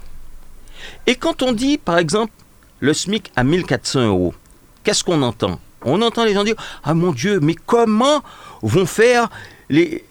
[1.06, 2.32] Et quand on dit, par exemple,
[2.80, 4.34] le SMIC à 1400 euros,
[4.82, 5.60] qu'est-ce qu'on entend?
[5.82, 8.22] On entend les gens dire Ah mon Dieu, mais comment
[8.62, 9.28] vont faire
[9.68, 10.04] les,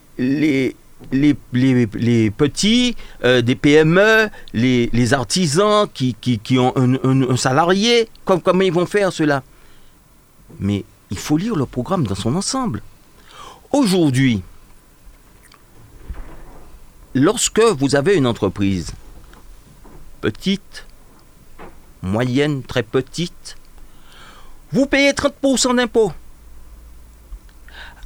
[2.38, 6.16] petits, euh, des PME, les, artisans qui,
[6.58, 9.44] ont un, salarié, comment ils vont faire cela?
[10.60, 12.82] Mais il faut lire le programme dans son ensemble.
[13.72, 14.42] Aujourd'hui,
[17.16, 18.94] lorsque vous avez une entreprise
[20.24, 20.86] petite,
[22.02, 23.58] moyenne, très petite,
[24.72, 26.14] vous payez 30% d'impôts.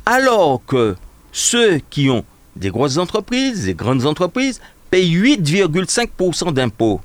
[0.04, 0.96] Alors que
[1.32, 2.26] ceux qui ont
[2.56, 7.02] des grosses entreprises, des grandes entreprises, payent 8,5% d'impôts.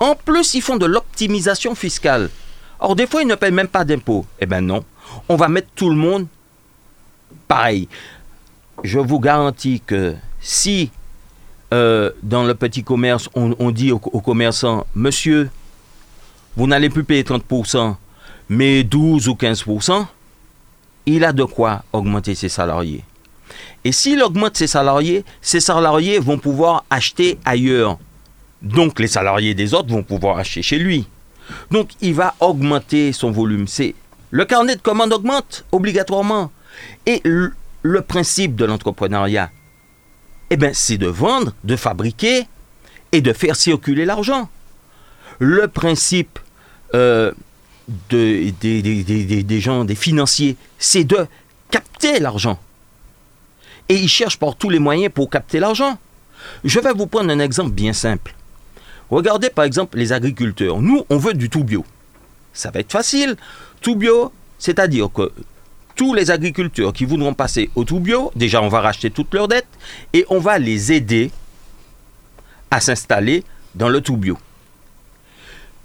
[0.00, 2.30] En plus, ils font de l'optimisation fiscale.
[2.80, 4.24] Or, des fois, ils ne payent même pas d'impôts.
[4.40, 4.82] Eh bien non,
[5.28, 6.26] on va mettre tout le monde
[7.48, 7.86] pareil.
[8.82, 10.90] Je vous garantis que si
[11.72, 15.50] euh, dans le petit commerce, on, dit aux, commerçants, monsieur,
[16.56, 17.96] vous n'allez plus payer 30%,
[18.48, 20.06] mais 12 ou 15%,
[21.06, 23.02] il a de quoi augmenter ses salariés.
[23.84, 27.98] Et s'il augmente ses salariés, ses salariés vont pouvoir acheter ailleurs.
[28.60, 31.08] Donc les salariés des autres vont pouvoir acheter chez lui.
[31.70, 33.66] Donc il va augmenter son volume.
[33.66, 33.94] C'est
[34.30, 36.50] le carnet de commandes augmente obligatoirement.
[37.06, 37.52] Et le,
[38.02, 39.50] principe de l'entrepreneuriat,
[40.52, 42.46] eh ben, c'est de vendre, de fabriquer
[43.12, 44.48] et de faire circuler l'argent.
[45.38, 46.38] Le principe
[46.94, 47.32] euh,
[48.10, 51.26] des gens, des financiers, c'est de
[51.70, 52.58] capter l'argent
[53.88, 55.98] et ils cherchent par tous les moyens pour capter l'argent.
[56.64, 58.34] Je vais vous prendre un exemple bien simple.
[59.10, 60.80] Regardez par exemple les agriculteurs.
[60.80, 61.84] Nous, on veut du tout bio.
[62.52, 63.36] Ça va être facile.
[63.80, 65.30] Tout bio, c'est-à-dire que
[65.94, 69.48] tous les agriculteurs qui voudront passer au tout bio, déjà on va racheter toutes leurs
[69.48, 69.68] dettes
[70.12, 71.30] et on va les aider
[72.70, 74.38] à s'installer dans le tout bio.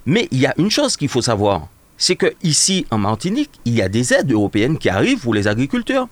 [0.06, 3.74] Mais il y a une chose qu'il faut savoir, c'est que ici en Martinique, il
[3.74, 6.08] y a des aides européennes qui arrivent pour les agriculteurs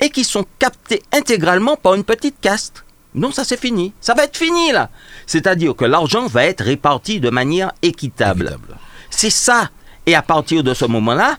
[0.00, 2.84] et qui sont captées intégralement par une petite caste.
[3.14, 3.92] Non, ça c'est fini.
[4.00, 4.90] Ça va être fini là.
[5.26, 8.46] C'est-à-dire que l'argent va être réparti de manière équitable.
[8.46, 8.76] Équitable.
[9.10, 9.70] C'est ça.
[10.06, 11.36] Et à partir de ce moment-là,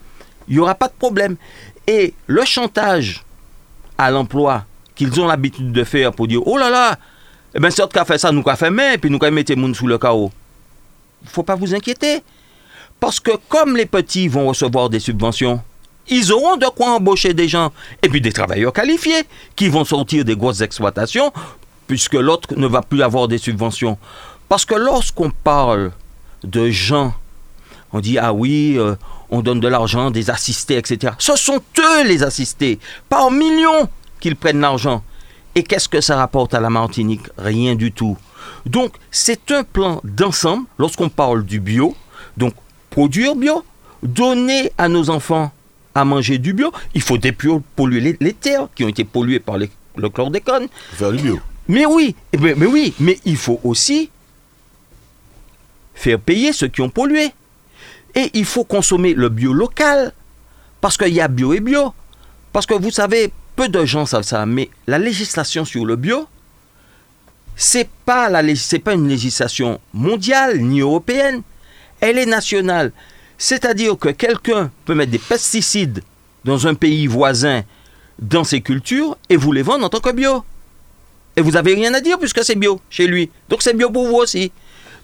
[0.47, 1.35] il n'y aura pas de problème.
[1.87, 3.23] Et le chantage
[3.97, 4.65] à l'emploi
[4.95, 6.97] qu'ils ont l'habitude de faire pour dire Oh là là,
[7.55, 9.55] eh bien, certes qu'a fait ça, nous qu'a fait mais, puis nous qu'a mis les
[9.55, 10.31] gens sous le chaos.
[11.21, 12.23] Il ne faut pas vous inquiéter.
[12.99, 15.61] Parce que comme les petits vont recevoir des subventions,
[16.07, 17.71] ils auront de quoi embaucher des gens.
[18.01, 19.23] Et puis des travailleurs qualifiés
[19.55, 21.31] qui vont sortir des grosses exploitations,
[21.87, 23.97] puisque l'autre ne va plus avoir des subventions.
[24.49, 25.91] Parce que lorsqu'on parle
[26.43, 27.13] de gens,
[27.91, 28.95] on dit Ah oui, euh,
[29.33, 31.13] on donne de l'argent, des assistés, etc.
[31.17, 35.03] Ce sont eux les assistés, par millions qu'ils prennent l'argent.
[35.55, 37.25] Et qu'est-ce que ça rapporte à la Martinique?
[37.37, 38.15] Rien du tout.
[38.65, 41.95] Donc, c'est un plan d'ensemble lorsqu'on parle du bio.
[42.37, 42.53] Donc,
[42.89, 43.63] produire bio,
[44.03, 45.51] donner à nos enfants
[45.95, 46.71] à manger du bio.
[46.93, 50.67] Il faut dépolluer les, les terres qui ont été polluées par les- le chlordécone.
[50.93, 51.39] Faire du bio.
[51.67, 54.09] Mais oui, eh ben- mais oui, mais il faut aussi
[55.95, 57.31] faire payer ceux qui ont pollué.
[58.15, 60.13] Et il faut consommer le bio local.
[60.81, 61.93] Parce qu'il y a bio et bio.
[62.51, 66.27] Parce que vous savez, peu de gens savent ça, mais la législation sur le bio,
[67.55, 71.41] c'est pas pas une législation mondiale ni européenne.
[71.99, 72.91] Elle est nationale.
[73.37, 76.03] C'est-à-dire que quelqu'un peut mettre des pesticides
[76.45, 77.63] dans un pays voisin
[78.19, 80.43] dans ses cultures et vous les vendre en tant que bio.
[81.35, 83.29] Et vous n'avez rien à dire puisque c'est bio chez lui.
[83.49, 84.51] Donc c'est bio pour vous aussi.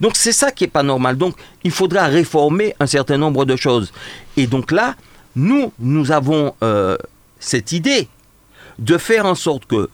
[0.01, 1.17] Donc c'est ça qui n'est pas normal.
[1.17, 3.91] Donc il faudra réformer un certain nombre de choses.
[4.37, 4.95] Et donc là,
[5.35, 6.97] nous, nous avons euh,
[7.39, 8.07] cette idée
[8.77, 9.89] de faire en sorte que,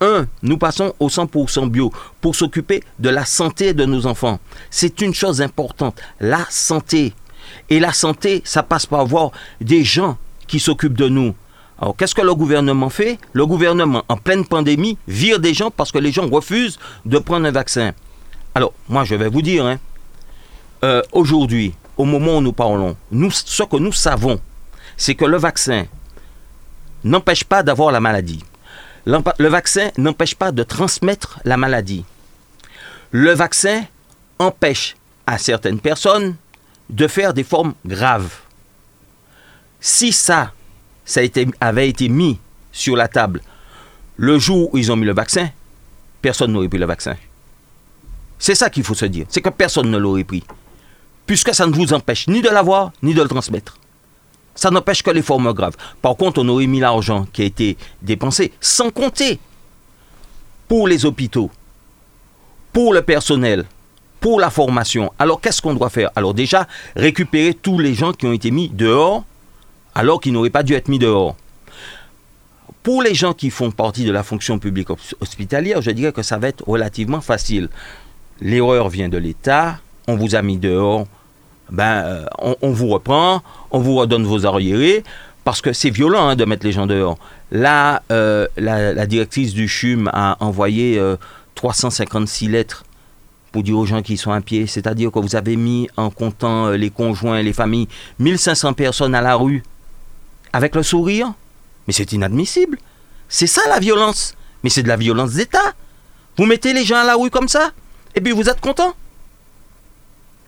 [0.00, 4.40] un, nous passons au 100% bio pour s'occuper de la santé de nos enfants.
[4.70, 7.12] C'est une chose importante, la santé.
[7.68, 11.34] Et la santé, ça passe par avoir des gens qui s'occupent de nous.
[11.78, 13.18] Alors, qu'est-ce que le gouvernement fait?
[13.32, 17.46] Le gouvernement, en pleine pandémie, vire des gens parce que les gens refusent de prendre
[17.46, 17.92] un vaccin.
[18.54, 19.78] Alors, moi, je vais vous dire, hein,
[20.82, 22.96] euh, aujourd'hui, au moment où nous parlons,
[23.30, 24.40] ce que nous savons,
[24.96, 25.86] c'est que le vaccin
[27.04, 28.42] n'empêche pas d'avoir la maladie.
[29.06, 32.04] Le vaccin n'empêche pas de transmettre la maladie.
[33.12, 33.84] Le vaccin
[34.38, 36.36] empêche à certaines personnes
[36.88, 38.34] de faire des formes graves.
[39.80, 40.52] Si ça,
[41.60, 42.38] avait été mis
[42.72, 43.40] sur la table
[44.16, 45.48] le jour où ils ont mis le vaccin,
[46.20, 47.16] personne n'aurait pris le vaccin.
[48.40, 49.26] C'est ça qu'il faut se dire.
[49.28, 50.42] C'est que personne ne l'aurait pris.
[51.26, 53.76] Puisque ça ne vous empêche ni de l'avoir, ni de le transmettre.
[54.56, 55.76] Ça n'empêche que les formes graves.
[56.02, 59.38] Par contre, on aurait mis l'argent qui a été dépensé, sans compter,
[60.66, 61.50] pour les hôpitaux,
[62.72, 63.64] pour le personnel,
[64.20, 65.12] pour la formation.
[65.18, 66.10] Alors, qu'est-ce qu'on doit faire?
[66.16, 69.24] Alors déjà, récupérer tous les gens qui ont été mis dehors,
[69.94, 71.36] alors qu'ils n'auraient pas dû être mis dehors.
[72.82, 76.22] Pour les gens qui font partie de la fonction publique hos- hospitalière, je dirais que
[76.22, 77.68] ça va être relativement facile.
[78.40, 81.06] L'erreur vient de l'État, on vous a mis dehors,
[81.70, 82.24] ben, euh,
[82.62, 85.04] on, vous reprend, on vous redonne vos arriérés,
[85.44, 87.18] parce que c'est violent hein, de mettre les gens dehors.
[87.50, 91.16] Là, euh, la, directrice du CHUM a envoyé euh,
[91.54, 92.84] 356 lettres
[93.52, 96.66] pour dire aux gens qui sont à pied, c'est-à-dire que vous avez mis en comptant
[96.66, 99.62] euh, les conjoints, les familles, 1500 personnes à la rue
[100.52, 101.32] avec le sourire.
[101.86, 102.78] Mais c'est inadmissible.
[103.28, 104.34] C'est ça la violence.
[104.62, 105.74] Mais c'est de la violence d'État.
[106.36, 107.72] Vous mettez les gens à la rue comme ça,
[108.14, 108.94] et puis vous êtes content?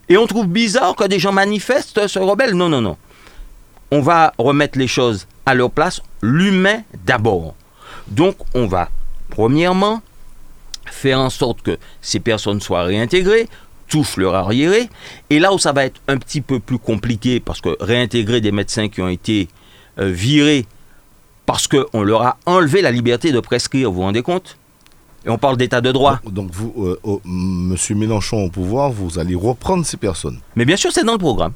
[0.08, 2.54] Et on trouve bizarre que des gens manifestent, se rebellent.
[2.54, 2.96] Non, non, non.
[3.90, 7.54] On va remettre les choses à leur place, l'humain d'abord.
[8.08, 8.88] Donc on va,
[9.30, 10.02] premièrement,
[10.86, 13.48] faire en sorte que ces personnes soient réintégrées,
[13.88, 14.88] touchent leur arriéré.
[15.30, 18.52] Et là où ça va être un petit peu plus compliqué, parce que réintégrer des
[18.52, 19.48] médecins qui ont été
[19.98, 20.66] euh, virés
[21.46, 24.56] parce qu'on leur a enlevé la liberté de prescrire, vous vous rendez compte?
[25.24, 26.20] Et on parle d'état de droit.
[26.24, 30.40] Donc, donc vous, euh, oh, Monsieur Mélenchon au pouvoir, vous allez reprendre ces personnes.
[30.56, 31.52] Mais bien sûr, c'est dans le programme.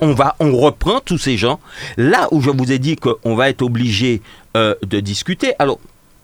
[0.00, 1.60] On, va, on reprend tous ces gens.
[1.96, 4.22] Là où je vous ai dit qu'on va être obligé
[4.56, 5.78] euh, de discuter, alors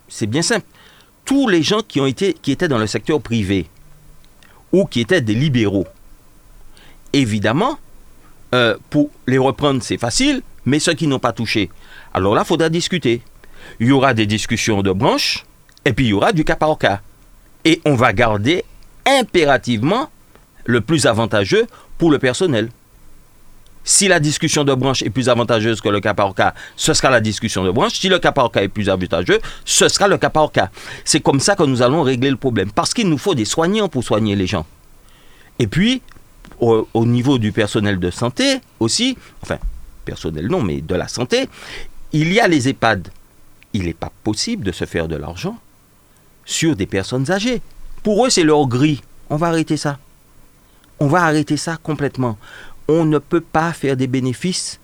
[0.09, 0.67] c'est bien simple.
[1.25, 3.67] Tous les gens qui, ont été, qui étaient dans le secteur privé
[4.73, 5.87] ou qui étaient des libéraux,
[7.13, 7.79] évidemment,
[8.55, 11.71] euh, pour les reprendre, c'est facile, mais ceux qui n'ont pas touché,
[12.15, 13.23] alors là, il faudra discuter.
[13.79, 15.45] Il y aura des discussions de branches,
[15.85, 16.79] et puis il y aura du cas par.
[17.65, 18.65] Et on va garder
[19.07, 20.11] impérativement
[20.65, 21.67] le plus avantageux
[21.99, 22.69] pour le personnel.
[23.83, 27.11] Si la discussion de branche est plus avantageuse que le cas par cas, ce sera
[27.11, 27.99] la discussion de branche.
[27.99, 30.71] Si le cas par cas est plus avantageux, ce sera le cas par cas.
[31.05, 32.71] C'est comme ça que nous allons régler le problème.
[32.73, 34.67] Parce qu'il nous faut des soignants pour soigner les gens.
[35.59, 36.03] Et puis,
[36.61, 39.59] au, au niveau du personnel de santé aussi, enfin,
[40.05, 41.49] personnel non, mais de la santé,
[42.13, 43.09] il y a les EHPAD.
[43.73, 45.57] Il n'est pas possible de se faire de l'argent
[46.51, 47.63] sur des personnes âgées.
[48.03, 49.03] Pour eux, c'est leur gris.
[49.31, 49.99] On va arrêter ça.
[50.99, 52.37] On va arrêter ça complètement.
[52.89, 54.81] On ne peut pas faire des bénéfices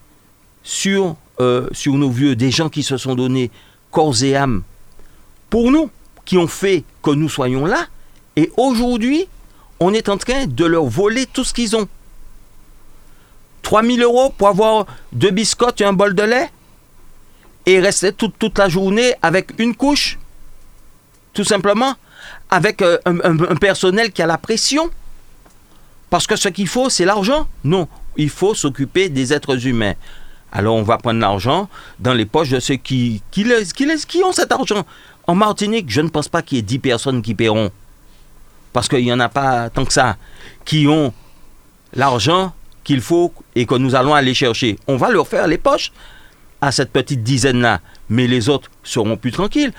[0.62, 3.50] sur, euh, sur nos vieux, des gens qui se sont donnés
[3.90, 4.62] corps et âme
[5.50, 5.90] pour nous,
[6.24, 7.87] qui ont fait que nous soyons là.
[8.37, 9.26] Et aujourd'hui,
[9.81, 11.88] on est en train de leur voler tout ce qu'ils ont.
[13.62, 16.48] 3000 euros pour avoir deux biscottes et un bol de lait
[17.66, 20.18] et rester toute la journée avec une couche,
[21.37, 21.94] tout simplement,
[22.51, 24.90] avec euh, un, personnel qui a la pression.
[26.09, 27.46] Parce que ce qu'il faut, c'est l'argent.
[27.62, 29.92] Non, il faut s'occuper des êtres humains.
[30.51, 31.68] Alors on va prendre l'argent
[31.99, 34.87] dans les poches de ceux qui, qui, le- qui, qui ont cet argent.
[35.27, 37.70] En Martinique, je ne pense pas qu'il y ait 10 personnes qui paieront.
[38.72, 40.16] Parce qu'il n'y en a pas tant que ça.
[40.64, 41.12] Qui ont
[41.92, 44.79] l'argent qu'il faut et que nous allons aller chercher.
[44.87, 45.92] On va leur faire les poches
[46.62, 47.81] à cette petite dizaine-là.
[48.09, 49.72] Mais les autres seront plus tranquilles.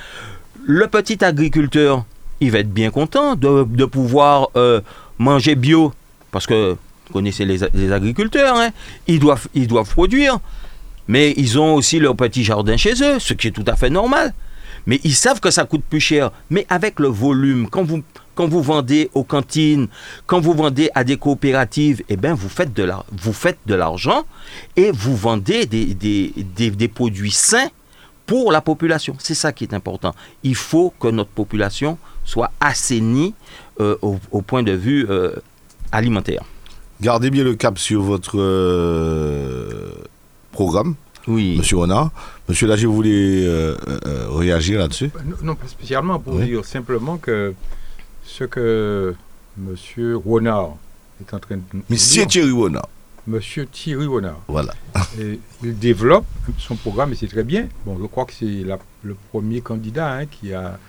[0.70, 2.04] Le petit agriculteur,
[2.42, 4.82] il va être bien content de, pouvoir euh,
[5.18, 5.94] manger bio.
[6.32, 6.72] Parce que
[7.08, 8.72] vous connaissez les, les agriculteurs, hein,
[9.08, 10.40] ils, doivent, ils doivent produire.
[11.08, 13.90] Mais ils ont aussi leur petit jardin chez eux, ce qui est tout à fait
[13.90, 14.34] normal.
[14.88, 16.32] Mais ils savent que ça coûte plus cher.
[16.50, 18.04] Mais avec le volume, quand vous,
[18.36, 19.88] quand vous vendez aux cantines,
[20.26, 24.26] quand vous vendez à des coopératives, eh ben vous faites de l'argent
[24.76, 26.34] et vous vendez des- des-
[26.72, 27.70] des produits sains
[28.28, 29.16] pour la population.
[29.20, 30.14] C'est ça qui est important.
[30.44, 33.34] Il faut que notre population soit assainie
[33.80, 35.32] euh, au, au point de vue euh,
[35.92, 36.44] alimentaire.
[37.02, 39.92] Gardez bien le cap sur votre euh,
[40.52, 40.96] programme,
[41.28, 41.56] Oui.
[41.58, 42.12] Monsieur Renard.
[42.50, 45.10] Monsieur Lager, vous voulez euh, euh, euh, réagir là-dessus?
[45.26, 46.46] Non, non, pas spécialement, pour Oui.
[46.46, 47.54] dire simplement que
[48.24, 49.16] ce que
[49.58, 49.76] M.
[50.26, 50.76] Renard
[51.22, 52.90] est en train de nous Monsieur dire, Thierry Renard.
[53.28, 54.74] Monsieur Thierry Renard, Voilà.
[55.20, 56.26] et il développe
[56.58, 57.68] son programme et c'est très bien.
[57.86, 58.64] Bon, je crois que c'est
[59.04, 60.80] le premier candidat hein, qui, a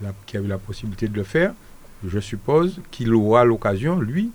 [0.00, 1.52] la- qui a eu la possibilité de le faire.
[2.06, 4.30] Je suppose qu'il aura l'occasion, lui,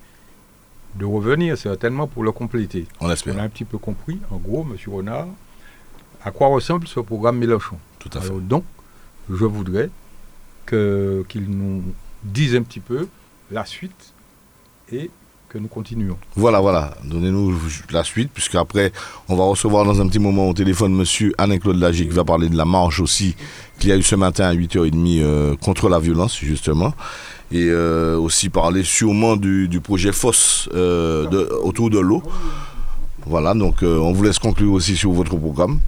[0.95, 2.85] de revenir certainement pour le compléter.
[2.99, 4.77] On On a un petit peu compris, en gros, M.
[4.93, 5.27] Renard,
[6.23, 7.77] à quoi ressemble ce programme Mélenchon?
[7.97, 8.27] Tout à fait.
[8.27, 8.63] Alors donc,
[9.29, 9.89] je voudrais
[10.67, 11.83] qu'il nous
[12.23, 13.07] dise un petit peu
[13.51, 14.13] la suite
[14.91, 15.09] et
[15.59, 16.17] nous continuons.
[16.35, 16.95] Voilà, voilà.
[17.03, 17.55] Donnez-nous
[17.91, 18.91] la suite, puisque après,
[19.29, 22.49] on va recevoir dans un petit moment au téléphone Monsieur Alain-Claude Lagier qui va parler
[22.49, 23.35] de la marche aussi
[23.79, 26.93] qu'il y a eu ce matin à 8h30 euh, contre la violence, justement.
[27.51, 32.23] Et euh, aussi parler sûrement du, projet FOSS euh, autour de l'eau.
[33.25, 35.79] Voilà, donc on vous laisse conclure aussi sur votre programme.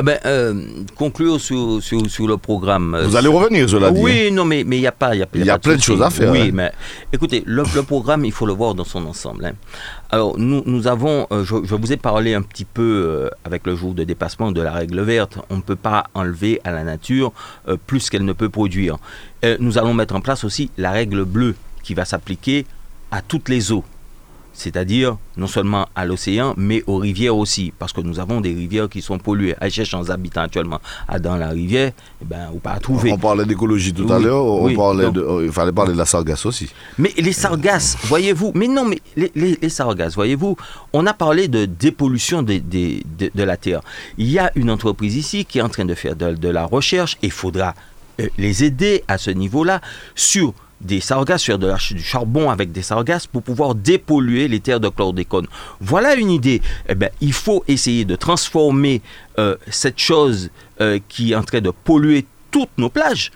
[0.00, 0.54] Ah ben, euh,
[0.94, 2.94] conclure sur, sur, sur le programme.
[2.94, 3.98] euh, Vous allez revenir, cela dit.
[3.98, 4.02] hein.
[4.04, 5.12] Oui, non, mais il n'y a pas.
[5.16, 6.50] Il y a, Il y a pas plein de choses à faire, Oui, hein.
[6.54, 6.70] mais
[7.12, 9.44] écoutez, le, le programme, il faut le voir dans son ensemble.
[9.46, 9.52] hein.
[10.10, 13.66] Alors, nous, nous avons, euh, je, je vous ai parlé un petit peu euh, avec
[13.66, 15.38] le jour de dépassement de la règle verte.
[15.50, 17.32] On ne peut pas enlever à la nature
[17.88, 18.98] plus qu'elle ne peut produire.
[19.58, 22.66] Nous allons mettre en place aussi la règle bleue qui va s'appliquer
[23.10, 23.82] à toutes les eaux.
[24.58, 28.88] C'est-à-dire non seulement à l'océan, mais aux rivières aussi, parce que nous avons des rivières
[28.88, 29.54] qui sont polluées.
[29.60, 33.12] À sans habitants actuellement à dans la rivière, eh ben, ou pas à trouver.
[33.12, 35.92] On parlait d'écologie tout à l'heure, on oui, parlait donc- de, euh, il fallait parler
[35.92, 36.68] de la sargasse aussi.
[36.98, 40.56] Mais les sargasses, voyez-vous, mais non, mais les, les, les sargasses, voyez-vous,
[40.92, 43.80] on a parlé de dépollution des- de, de la terre.
[44.16, 46.64] Il y a une entreprise ici qui est en train de faire de, de la
[46.64, 47.74] recherche et il faudra
[48.20, 49.80] euh, les aider à ce niveau-là
[50.16, 54.60] sur des sargasses, sur de la du charbon avec des sargasses pour pouvoir dépolluer les
[54.60, 55.46] terres de chlordécone.
[55.80, 56.62] Voilà une idée.
[56.88, 59.02] Eh ben, il faut essayer de transformer
[59.38, 63.30] euh, cette chose euh, qui est en train de polluer toutes nos plages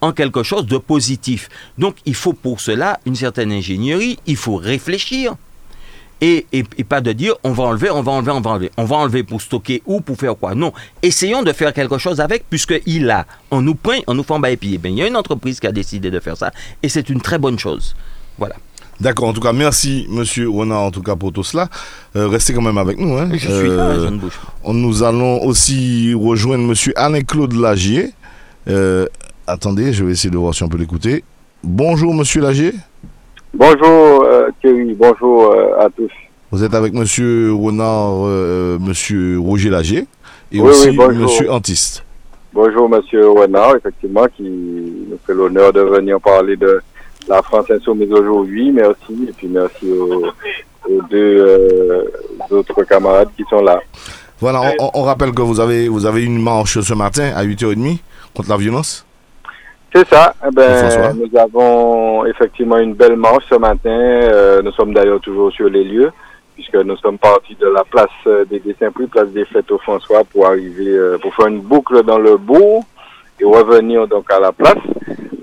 [0.00, 1.48] en quelque chose de positif.
[1.78, 5.34] Donc il faut pour cela une certaine ingénierie, il faut réfléchir.
[6.22, 8.70] Et, et- et pas de dire on va enlever, on va enlever, on va enlever.
[8.78, 10.72] On va enlever pour stocker ou pour faire quoi Non.
[11.02, 13.26] Essayons de faire quelque chose avec, puisqu'il a.
[13.50, 15.06] On nous prend, on nous fait en bas et puis, eh bien, il y a
[15.06, 16.52] une entreprise qui a décidé de faire ça.
[16.82, 17.94] Et c'est une très bonne chose.
[18.38, 18.54] Voilà.
[18.98, 21.68] D'accord, en tout cas, merci Monsieur Renard en tout cas pour tout cela.
[22.16, 23.14] Euh, restez quand même avec nous.
[23.18, 23.28] Hein.
[23.32, 24.54] Je suis là, Euh, je ne bouge pas.
[24.64, 28.14] On- Nous allons aussi rejoindre Monsieur Alain-Claude Lagier.
[28.68, 29.04] Euh,
[29.46, 31.24] attendez, je vais essayer de voir si on peut l'écouter.
[31.62, 32.72] Bonjour Monsieur Lagier.
[33.58, 36.10] Bonjour euh, Thierry, bonjour euh, à tous.
[36.50, 40.06] Vous êtes avec Monsieur Renard, euh, Monsieur Roger Lagier
[40.52, 41.16] et Oui, aussi oui.
[41.16, 42.04] Monsieur Antiste.
[42.52, 46.80] Bonjour Monsieur Renard, effectivement, qui nous fait l'honneur de venir parler de,
[47.28, 48.70] la France Insoumise aujourd'hui.
[48.72, 49.26] Merci.
[49.26, 50.26] Et puis merci aux,
[51.10, 52.04] deux
[52.50, 53.80] autres camarades qui sont là.
[54.38, 58.00] Voilà, on, rappelle que vous avez, vous avez une marche ce matin à 8h30
[58.34, 59.05] contre la violence.
[59.94, 60.34] C'est ça.
[60.46, 64.62] Eh ben, nous avons effectivement une belle marche ce matin.
[64.62, 66.12] nous sommes d'ailleurs toujours sur les lieux
[66.56, 70.24] puisque nous sommes partis de la place des dessins plus place des fêtes au François
[70.24, 72.82] pour arriver, euh, pour faire une boucle dans le bourg
[73.38, 74.78] et revenir donc à la place.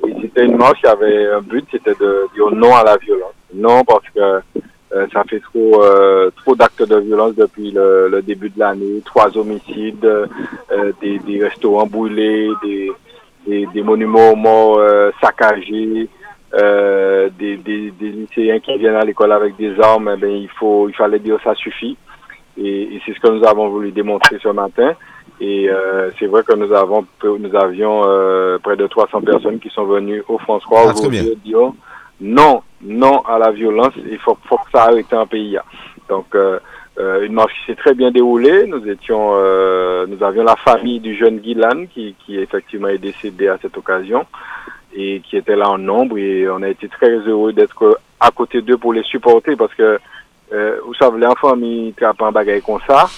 [0.08, 3.34] Et c'était une marche qui avait un but, c'était de dire non à la violence.
[3.54, 8.50] Non parce que euh, ça fait trop euh, trop d'actes de violence depuis le, début
[8.50, 10.08] de l'année, trois homicides,
[11.00, 12.91] des, des, restaurants brûlés, des,
[13.48, 14.80] des, des monuments morts
[15.22, 16.10] saccagés.
[16.56, 20.50] Euh, des, des, des, lycéens qui viennent à l'école avec des armes, eh ben, il,
[20.50, 21.98] faut, il fallait dire ça suffit.
[22.58, 24.94] Et, et c'est ce que nous avons voulu démontrer ce matin.
[25.41, 29.70] Et euh, c'est vrai que nous avons nous avions euh, près de 300 personnes qui
[29.70, 31.72] sont venues au François ah, aujourd'hui dire
[32.22, 33.94] non, non à la violence.
[33.98, 35.58] Il faut, faut que ça arrête en pays.
[36.08, 36.36] Donc
[37.00, 38.66] euh, euh, une marche qui s'est très bien déroulée.
[38.68, 39.32] Nous étions,
[40.08, 44.26] nous avions la famille du jeune Guilan qui, qui effectivement est décédé à cette occasion
[44.96, 46.18] et qui étaient là en nombre.
[46.18, 50.00] Et on a été très heureux d'être à côté d'eux pour les supporter parce que
[50.54, 53.10] euh, vous savez l'enfant il trappe un bagage comme ça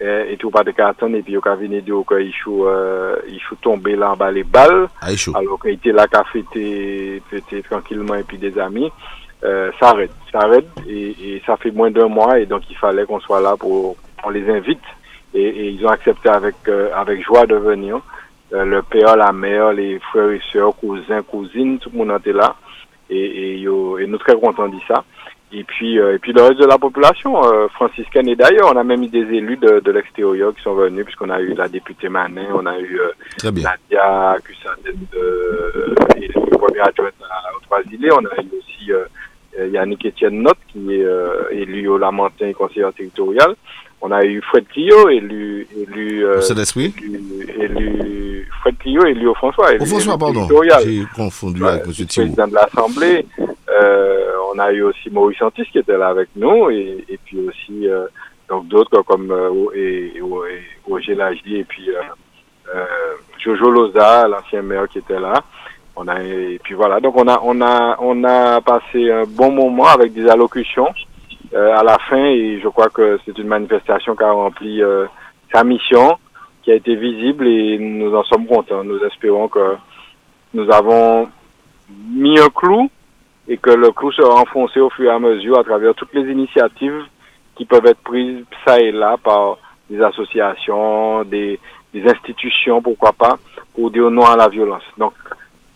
[0.00, 3.16] euh, et tout pas de carton et puis il a venir dire qu'il faut euh,
[3.28, 7.22] il tomber là en bas les balles alors qu'il était là qu'à fêter
[7.70, 8.90] tranquillement et puis des amis
[9.44, 12.76] euh, ça arrête ça arrête et, et ça fait moins d'un mois et donc il
[12.76, 14.82] fallait qu'on soit là pour on les invite
[15.34, 18.00] et, et ils ont accepté avec euh, avec joie de venir
[18.52, 22.32] euh, le père, la mère, les frères et sœurs, cousins, cousines, tout le monde était
[22.32, 22.54] là.
[23.08, 25.04] Et, et, et nous très contents de ça.
[25.54, 28.28] Et puis, euh, et puis le reste de la population euh, franciscaine.
[28.28, 31.28] Et d'ailleurs, on a même eu des élus de, de l'extérieur qui sont venus, puisqu'on
[31.28, 36.80] a eu la députée Manin, on a eu euh, Nadia Cussadet, euh, et le premier
[36.80, 37.10] adjoint
[37.56, 38.12] aux Trois-Îlets.
[38.12, 38.92] On a eu aussi
[39.58, 41.06] Yannick Etienne Notte, qui est
[41.50, 43.54] élu au Lamentin conseiller territorial.
[44.04, 46.92] On a eu Fred Clio, élu, élu, euh, élu,
[47.60, 49.72] élu, Fred Clio, élu au François.
[49.74, 50.48] Élu, au François, pardon.
[50.82, 51.92] J'ai confondu avec M.
[51.92, 53.24] Président de l'Assemblée.
[53.38, 57.38] Euh, on a eu aussi Maurice Santis qui était là avec nous et, et puis
[57.48, 58.06] aussi euh,
[58.48, 60.22] donc d'autres comme euh, et, et,
[60.84, 62.02] Roger Lagier et puis euh,
[62.74, 62.84] euh,
[63.38, 65.42] Jojo Loza, l'ancien maire qui était là.
[65.94, 69.50] On a et puis voilà donc on a on a on a passé un bon
[69.52, 70.88] moment avec des allocutions
[71.54, 75.06] euh, à la fin et je crois que c'est une manifestation qui a rempli euh,
[75.52, 76.16] sa mission,
[76.62, 78.82] qui a été visible et nous en sommes contents.
[78.84, 79.76] Nous espérons que
[80.54, 81.28] nous avons
[82.08, 82.88] mis un clou
[83.48, 86.30] et que le clou sera enfoncé au fur et à mesure à travers toutes les
[86.30, 87.04] initiatives
[87.54, 89.58] qui peuvent être prises ça et là par
[89.90, 91.60] des associations, des,
[91.92, 93.36] des institutions, pourquoi pas,
[93.74, 94.84] pour dire non à la violence.
[94.96, 95.12] Donc,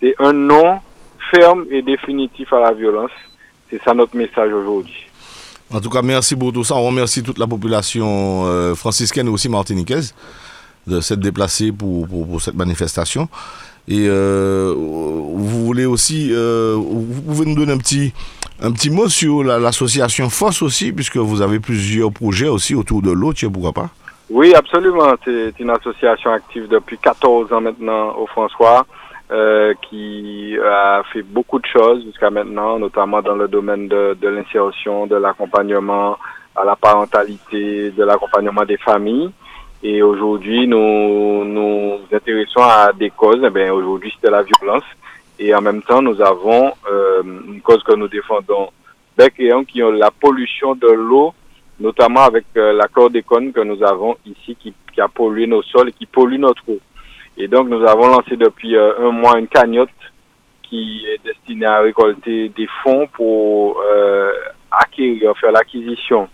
[0.00, 0.80] c'est un non
[1.30, 3.10] ferme et définitif à la violence.
[3.70, 5.06] C'est ça notre message aujourd'hui.
[5.72, 6.76] En tout cas, merci pour tout ça.
[6.76, 10.14] On remercie toute la population euh, franciscaine et aussi martiniquaise
[10.86, 13.28] de s'être déplacée pour, pour, cette manifestation.
[13.88, 18.12] Et euh, vous voulez aussi, euh, vous pouvez nous donner un petit,
[18.60, 23.10] un petit mot sur l'association FOSS aussi, puisque vous avez plusieurs projets aussi autour de
[23.10, 23.90] l'eau, pourquoi pas?
[24.30, 25.14] Oui, absolument.
[25.24, 28.86] C'est une association active depuis 14 ans maintenant au François.
[29.28, 34.28] Euh, qui a fait beaucoup de choses jusqu'à maintenant, notamment dans le domaine de, de
[34.28, 36.16] l'insertion, de l'accompagnement
[36.54, 39.32] à la parentalité, de l'accompagnement des familles.
[39.82, 43.42] Et aujourd'hui, nous nous intéressons à des causes.
[43.44, 44.84] Eh bien, aujourd'hui, c'était la violence.
[45.40, 48.68] Et en même temps, nous avons euh, une cause que nous défendons,
[49.18, 51.34] bec et qui ont la pollution de l'eau,
[51.80, 55.88] notamment avec euh, la chlordécone que nous avons ici, qui, qui a pollué nos sols
[55.88, 56.78] et qui pollue notre eau.
[57.38, 59.90] Et donc, nous avons lancé depuis euh, un mois une cagnotte
[60.62, 64.32] qui est destinée à récolter des fonds pour euh,
[64.70, 66.28] acquérir, faire l'acquisition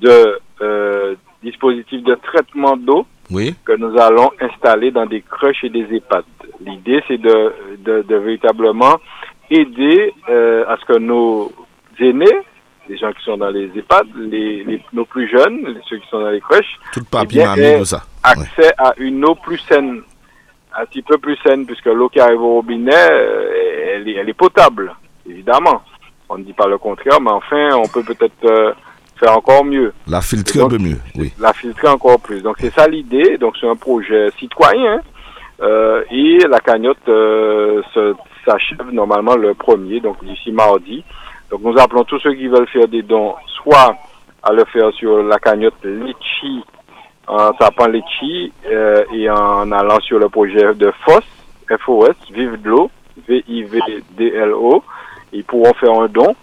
[0.00, 3.54] de euh, dispositifs de traitement d'eau oui.
[3.64, 6.24] que nous allons installer dans des crèches et des EHPAD.
[6.60, 8.98] L'idée, c'est de, de, de, véritablement
[9.50, 11.52] aider euh, à ce que nos
[11.98, 12.38] aînés,
[12.88, 16.20] les gens qui sont dans les EHPAD, les, les nos plus jeunes, ceux qui sont
[16.20, 18.02] dans les crèches, Tout eh bien, aient ça.
[18.22, 20.02] accès à une eau plus saine
[20.78, 24.28] un petit peu plus saine, puisque l'eau qui arrive au robinet, euh, elle, est, elle
[24.28, 24.94] est potable,
[25.28, 25.82] évidemment.
[26.28, 28.72] On ne dit pas le contraire, mais enfin, on peut peut-être euh,
[29.18, 29.92] faire encore mieux.
[30.06, 31.32] La filtrer un peu mieux, oui.
[31.38, 32.42] La filtrer encore plus.
[32.42, 33.38] Donc c'est ça l'idée.
[33.38, 35.00] Donc c'est un projet citoyen.
[35.62, 37.80] Euh, et la cagnotte euh,
[38.44, 41.04] s'achève normalement le premier, donc d'ici mardi.
[41.50, 43.96] Donc nous appelons tous ceux qui veulent faire des dons, soit
[44.42, 46.64] à le faire sur la cagnotte Litchi
[47.26, 51.24] en tapant les chi euh, et en allant sur le projet de FOS,
[51.80, 52.90] FOS, Vive de l'eau,
[53.28, 54.82] V-I-V-D-L-O.
[55.32, 56.34] ils pourront faire un don.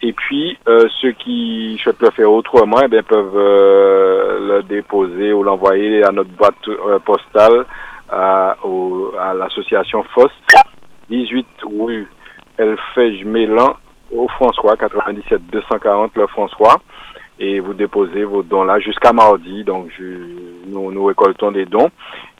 [0.00, 0.56] Et puis,
[1.00, 6.30] ceux qui souhaitent le faire autrement, eh bien, peuvent le déposer ou l'envoyer à notre
[6.30, 6.54] boîte
[7.04, 7.64] postale
[8.08, 8.56] à,
[9.20, 10.32] à l'association FOST,
[11.10, 12.08] 18 rue
[12.58, 13.76] Elfège Mélan,
[14.14, 16.80] au François, 97 240 le François.
[17.40, 19.62] Et vous déposez vos dons là jusqu'à mardi.
[19.64, 19.90] Donc,
[20.66, 21.90] nous, nous récoltons des dons.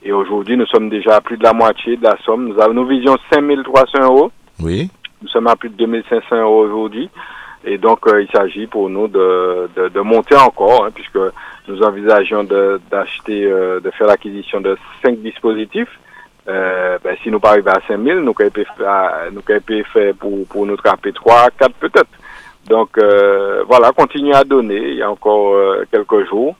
[0.03, 2.49] Et aujourd'hui, nous sommes déjà à plus de la moitié de la somme.
[2.49, 4.31] Nous avons nos visions 5300 euros.
[4.61, 4.89] Oui.
[5.21, 7.09] Nous sommes à plus de 2500 euros aujourd'hui.
[7.65, 11.19] Et donc, euh, il s'agit pour nous de, de, de monter encore, hein, puisque
[11.67, 15.99] nous envisageons d'acheter, euh, de, faire l'acquisition de cinq dispositifs.
[16.47, 18.49] Euh, ben, si nous pas à 5000, nous pouvons
[19.31, 19.41] nous
[19.83, 22.09] faire pour, pour nous trapper 3, 4 peut-être.
[22.69, 24.91] Donc euh, voilà, continuer à donner.
[24.91, 26.55] Il y a encore euh, quelques jours.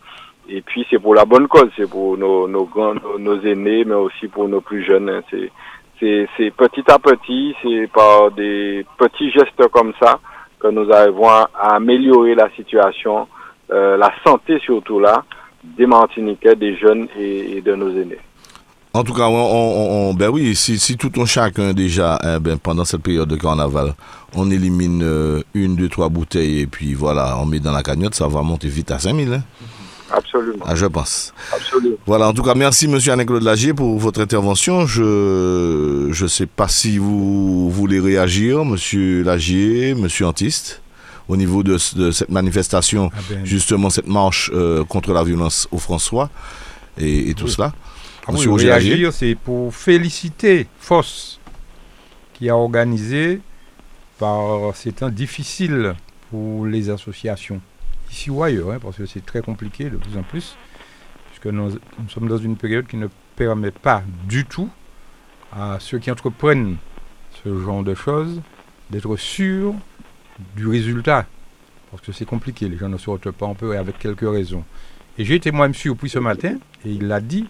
[0.50, 3.94] Et puis c'est pour la bonne cause, c'est pour nos, nos grands, nos, aînés, mais
[3.94, 5.08] aussi pour nos plus jeunes.
[5.08, 5.22] Hein.
[5.30, 10.20] C'est, c'est, petit à petit, c'est par des petits gestes comme ça
[10.60, 13.28] que nous arrivons à, améliorer la situation,
[13.70, 15.24] euh, la santé surtout là,
[15.64, 18.18] des Martiniquais, des jeunes et de nos aînés.
[18.92, 23.04] En tout cas, on, ben oui, si, tout un chacun déjà, eh ben, pendant cette
[23.04, 23.94] période de carnaval,
[24.34, 28.16] on élimine euh, une, deux, trois bouteilles et puis voilà, on met dans la cagnotte,
[28.16, 29.32] ça va monter vite à 5000.
[29.32, 29.44] Hein?
[30.12, 30.66] Absolument.
[30.66, 31.34] Ah, je pense.
[31.54, 31.98] Absolument.
[32.08, 34.88] Voilà, en tout cas, merci Monsieur Anne-Claude Lagier pour votre intervention.
[34.88, 40.82] Je ne sais pas si vous voulez réagir, Monsieur Lagier, Monsieur Antiste,
[41.28, 43.46] au niveau de, cette manifestation, ah ben.
[43.46, 46.30] justement cette marche euh, contre la violence au François
[46.98, 47.72] et, tout cela.
[48.28, 51.40] Ah oui, réagir, c'est pour féliciter FOS
[52.34, 53.42] qui a organisé
[54.18, 55.96] par ces temps difficiles
[56.30, 57.62] pour les associations,
[58.12, 60.56] ici ou ailleurs, hein, parce que c'est très compliqué de plus en plus,
[61.30, 61.72] puisque nous,
[62.10, 64.70] sommes dans une période qui ne permet pas du tout
[65.52, 66.78] à ceux qui entreprennent
[67.44, 68.42] ce genre de choses
[68.90, 69.74] d'être sûrs
[70.56, 71.26] du résultat.
[71.90, 74.30] Parce que c'est compliqué, les gens ne se retrouvent pas un peu et avec quelques
[74.30, 74.64] raisons.
[75.18, 77.48] Et j'ai été moi-même surpris ce matin, et il l'a dit,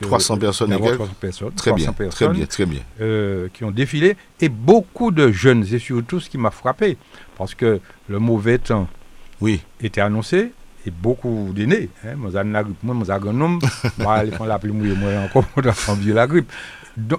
[0.00, 2.80] 300 euh, personnes, 300 personnes, très bien, très bien, très bien.
[3.00, 5.64] Euh, qui ont défilé et beaucoup de jeunes.
[5.64, 6.96] C'est surtout ce qui m'a frappé
[7.38, 8.88] parce que le mauvais temps
[9.40, 9.60] oui.
[9.80, 10.52] était annoncé
[10.84, 11.88] et beaucoup d'aînés.
[12.04, 13.60] Hein, moi, je agronome,
[13.98, 16.52] moi, ils font la plus mouillée, moi encore, pour la grippe.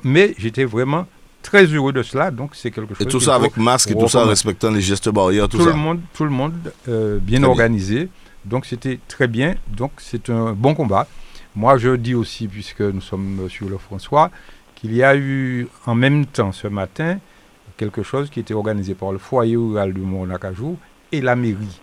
[0.03, 1.07] mais j'étais vraiment
[1.41, 2.31] très heureux de cela.
[2.31, 3.07] Donc, c'est quelque chose.
[3.07, 5.63] Et tout ça avec masque et tout ça en respectant les gestes barrières, tout, tout
[5.63, 5.69] ça.
[5.69, 6.53] Le monde, tout le monde
[6.89, 8.09] euh, bien organisé.
[8.43, 9.55] Donc, c'était très bien.
[9.67, 11.07] Donc, c'est un bon combat.
[11.57, 14.29] Moi, je dis aussi, puisque nous sommes sur le François,
[14.75, 17.17] qu'il y a eu en même temps ce matin
[17.77, 20.77] quelque chose qui était organisé par le foyer rural du Mont-Nacajou
[21.11, 21.81] et la mairie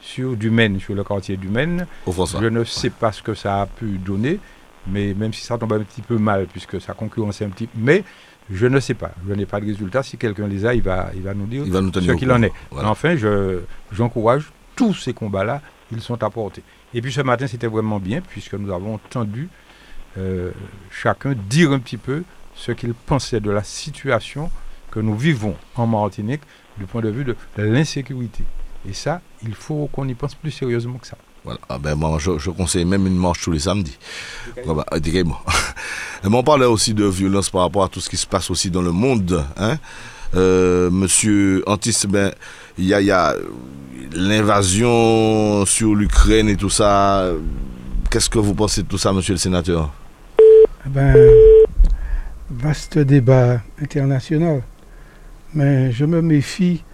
[0.00, 1.88] sur Dumaine, sur le quartier Dumaine.
[2.06, 4.38] Je ne sais pas ce que ça a pu donner,
[4.86, 7.80] mais même si ça tombe un petit peu mal, puisque ça concurrence un petit peu,
[7.80, 8.04] mais
[8.48, 9.10] je ne sais pas.
[9.28, 10.04] Je n'ai pas de résultat.
[10.04, 12.52] Si quelqu'un les a, il va, il va nous dire ce qu'il en est.
[12.70, 13.16] Enfin,
[13.90, 16.62] j'encourage tous ces combats-là, ils sont apportés.
[16.96, 19.50] Et puis ce matin, c'était vraiment bien, puisque nous avons entendu
[20.16, 20.50] euh,
[20.90, 22.22] chacun dire un petit peu
[22.54, 24.50] ce qu'il pensait de la situation
[24.90, 26.40] que nous vivons en Martinique
[26.78, 28.44] du point de vue de l'insécurité.
[28.88, 31.18] Et ça, il faut qu'on y pense plus sérieusement que ça.
[31.44, 31.60] Voilà.
[31.68, 33.98] Ah ben moi, je, conseille même une marche tous les samedis.
[34.64, 34.86] Voilà.
[36.24, 38.70] Mais on parlait aussi de violence par rapport à tout ce qui se passe aussi
[38.70, 39.44] dans le monde.
[39.58, 39.76] Hein?
[40.34, 42.32] Euh, monsieur Antis, ben,
[42.78, 43.36] il y a,
[44.14, 47.30] l'invasion sur l'Ukraine et tout ça.
[48.10, 49.92] Qu'est-ce que vous pensez de tout ça, monsieur le sénateur?
[50.86, 51.16] Eh ben,
[52.50, 54.62] Vaste débat international.
[55.54, 56.84] Mais je me méfie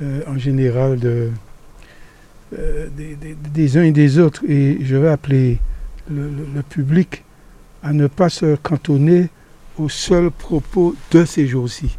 [0.00, 1.30] euh, en général euh,
[2.92, 4.42] des, uns et des autres.
[4.48, 5.58] Et je vais appeler
[6.10, 7.24] le public
[7.82, 9.28] à ne pas se cantonner
[9.78, 11.96] aux seuls propos de ces jours-ci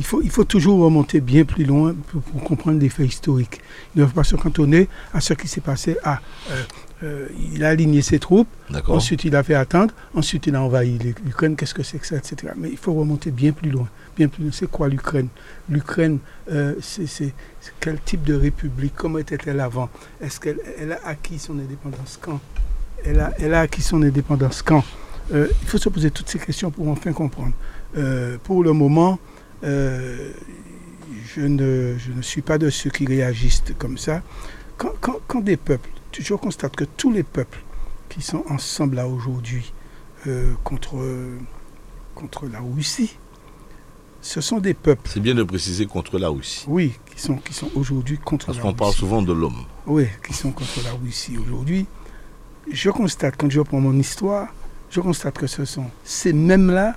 [0.00, 3.60] il faut, il faut toujours remonter bien plus loin pour, comprendre des faits historiques.
[3.94, 5.98] Il ne faut pas se cantonner à ce qui s'est passé.
[6.02, 6.20] Ah,
[6.50, 6.62] euh,
[7.02, 8.48] euh, il a aligné ses troupes,
[8.88, 12.16] ensuite il a fait attendre, ensuite il a envahi l'Ukraine, qu'est-ce que c'est que ça,
[12.16, 12.54] etc.
[12.56, 13.88] Mais il faut remonter bien plus loin.
[14.16, 14.52] Bien plus loin.
[14.54, 15.28] C'est quoi l'Ukraine?
[15.68, 16.18] L'Ukraine,
[16.50, 17.34] euh, c'est
[17.78, 18.94] quel type de république?
[18.96, 19.90] Comment était-elle avant?
[20.22, 22.40] Est-ce qu'elle elle a acquis son indépendance quand?
[23.04, 24.82] Elle a, elle a acquis son indépendance quand?
[25.32, 27.52] Il faut se poser toutes ces questions pour enfin comprendre.
[28.42, 29.20] pour le moment,
[29.64, 30.32] euh,
[31.34, 34.22] je, ne, je, ne, suis pas de ceux qui réagissent comme ça.
[34.76, 37.62] Quand, quand, des peuples, je constate que tous les peuples
[38.08, 39.72] qui sont ensemble là aujourd'hui
[40.26, 40.96] euh, contre,
[42.14, 43.16] contre la Russie,
[44.22, 45.08] ce sont des peuples.
[45.12, 46.64] C'est bien de préciser contre la Russie.
[46.68, 48.76] Oui, qui sont, qui sont aujourd'hui contre Parce la Russie.
[48.76, 49.64] Parce qu'on parle souvent de l'homme.
[49.86, 51.86] Oui, qui sont contre la Russie aujourd'hui.
[52.70, 54.48] Je constate, quand je reprends mon histoire,
[54.90, 56.96] je constate que ce sont ces mêmes-là,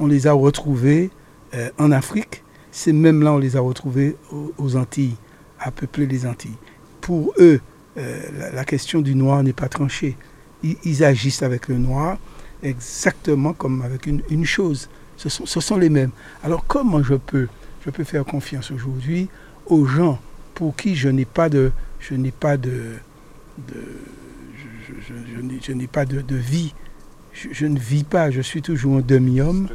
[0.00, 1.10] on les a retrouvés
[1.54, 4.16] euh, en Afrique ces mêmes-là, on les a retrouvés
[4.56, 5.16] aux, Antilles,
[5.58, 6.56] à peupler les Antilles.
[7.00, 7.60] Pour eux,
[7.96, 10.16] euh, la, question du noir n'est pas tranchée.
[10.62, 12.18] Ils, agissent avec le noir
[12.62, 14.88] exactement comme avec une, chose.
[15.16, 16.10] Ce sont, ce sont, les mêmes.
[16.44, 17.48] Alors comment je peux,
[17.84, 19.28] je peux faire confiance aujourd'hui
[19.66, 20.20] aux gens
[20.54, 22.94] pour qui je n'ai pas de, je n'ai pas de,
[25.62, 26.74] je, n'ai pas de, vie?
[27.32, 29.68] Je, ne vis pas, je suis toujours un demi-homme.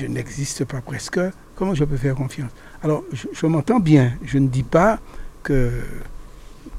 [0.00, 1.20] Je n'existe pas presque.
[1.54, 2.50] Comment je peux faire confiance?
[2.82, 4.12] Alors, je, m'entends bien.
[4.24, 4.98] Je ne dis pas
[5.42, 5.70] que,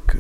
[0.08, 0.18] que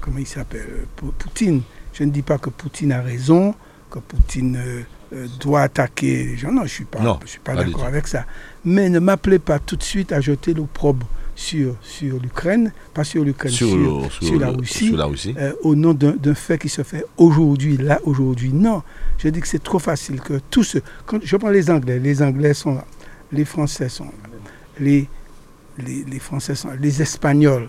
[0.00, 1.62] comment il s'appelle, Poutine.
[1.92, 3.54] Je ne dis pas que Poutine a raison,
[3.90, 6.50] que Poutine euh, euh, doit attaquer les gens.
[6.50, 8.24] Non, je ne suis pas, je suis pas d'accord avec ça.
[8.64, 11.06] Mais ne m'appelez pas tout de suite à jeter l'opprobre
[11.36, 13.68] sur, sur l'Ukraine, pas sur l'Ukraine, sur,
[14.10, 14.94] sur, la Russie,
[15.38, 18.52] euh, au nom d'un fait qui se fait aujourd'hui, là, aujourd'hui.
[18.52, 18.82] Non,
[19.18, 20.82] je dis que c'est trop facile que tous ceux...
[21.06, 22.84] Quand je prends les Anglais, les Anglais sont là,
[23.32, 24.10] les Français sont là,
[24.80, 25.08] les,
[25.78, 27.68] les, les Français sont là, les Espagnols,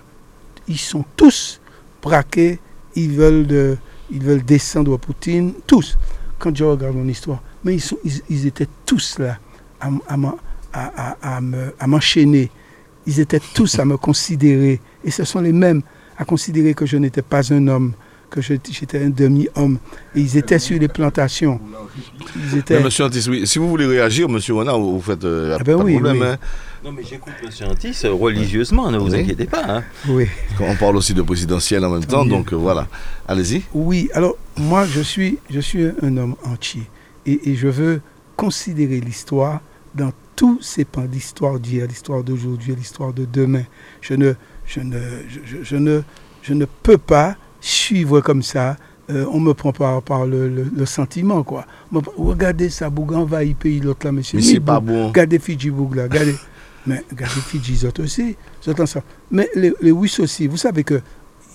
[0.68, 1.62] ils sont tous
[2.02, 2.60] braqués,
[2.96, 3.78] ils veulent,
[4.12, 5.98] ils veulent descendre à Poutine, tous.
[6.40, 7.98] Quand je regarde mon histoire, mais ils, sont,
[8.30, 9.40] ils, étaient tous là
[9.80, 11.42] à, à, à,
[11.80, 12.52] à m'enchaîner
[13.08, 15.82] ils étaient tous à me considérer, et ce sont les mêmes
[16.18, 17.94] à considérer que je n'étais pas un homme,
[18.30, 19.80] que j'étais un demi-homme.
[20.16, 21.60] Et ils étaient sur les plantations.
[22.70, 25.84] Mais monsieur Antis, si vous voulez réagir, monsieur Renard, vous faites euh, ah ben pas
[25.84, 26.22] de problème.
[26.22, 26.38] Hein.
[26.84, 29.64] Non, mais j'écoute monsieur Antis euh, religieusement, ne vous inquiétez pas.
[29.68, 29.84] Hein.
[30.08, 30.28] Oui.
[30.60, 32.88] On parle aussi de présidentiel en même temps, donc euh, voilà.
[33.28, 33.64] Allez-y.
[33.74, 36.84] Oui, alors moi, je suis, je suis un homme entier.
[37.26, 38.02] Et, et je veux
[38.36, 39.62] considérer l'histoire
[39.96, 43.64] dans tous ces pans d'histoire d'hier, l'histoire d'aujourd'hui, l'histoire de demain.
[44.02, 44.34] Je ne,
[44.66, 45.00] je, ne,
[45.64, 46.02] je, ne,
[46.44, 47.36] je ne peux pas
[47.68, 48.78] suivre comme ça.
[49.10, 51.66] Euh, on me prend par, par le, le, sentiment, quoi.
[52.18, 54.38] Regardez ça, Bougan va y payer l'autre là, monsieur.
[54.38, 55.08] Mais c'est pas bon.
[55.08, 56.36] Regardez Fidji Boug là, regardez.
[56.86, 58.36] Mais regardez Fidji, autres aussi.
[59.32, 61.02] Mais les, les Russes aussi, vous savez qu'il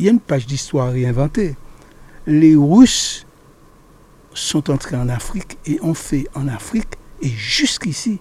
[0.01, 1.57] y a une page d'histoire réinventée.
[2.27, 3.27] Les Russes
[4.33, 8.19] sont entrés en Afrique et ont fait en Afrique et jusqu'ici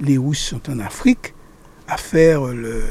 [0.00, 1.34] les Russes sont en Afrique
[1.86, 2.82] à faire le.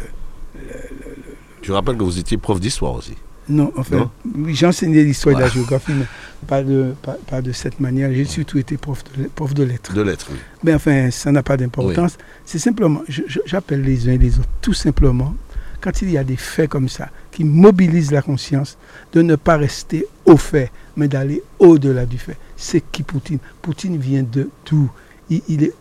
[1.61, 3.15] Je rappelle que vous étiez prof d'histoire aussi.
[3.49, 6.05] Non, enfin, oui, j'enseignais l'histoire et la géographie, mais
[6.47, 6.93] pas de,
[7.27, 8.11] pas, de cette manière.
[8.13, 9.93] J'ai surtout été prof de, prof de lettres.
[9.93, 10.37] De lettres, oui.
[10.63, 12.17] Mais enfin, ça n'a pas d'importance.
[12.45, 13.01] C'est simplement,
[13.45, 15.35] j'appelle les uns et les autres, tout simplement,
[15.81, 18.77] quand il y a des faits comme ça, qui mobilisent la conscience,
[19.13, 22.37] de ne pas rester au fait, mais d'aller au-delà du fait.
[22.55, 23.39] C'est qui Poutine?
[23.61, 24.89] Poutine vient de tout
[25.47, 25.73] il, est,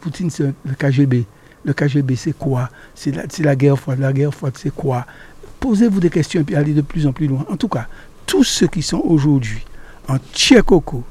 [0.00, 1.26] Poutine, c'est le KGB.
[1.64, 2.70] Le KGB, c'est quoi?
[2.94, 4.00] C'est la, la, guerre froide.
[4.00, 5.06] La guerre froide, c'est quoi?
[5.60, 7.44] Posez-vous des questions et puis allez de plus en plus loin.
[7.50, 7.86] En tout cas,
[8.26, 9.64] tous ceux qui sont aujourd'hui
[10.08, 11.04] en Tchécoco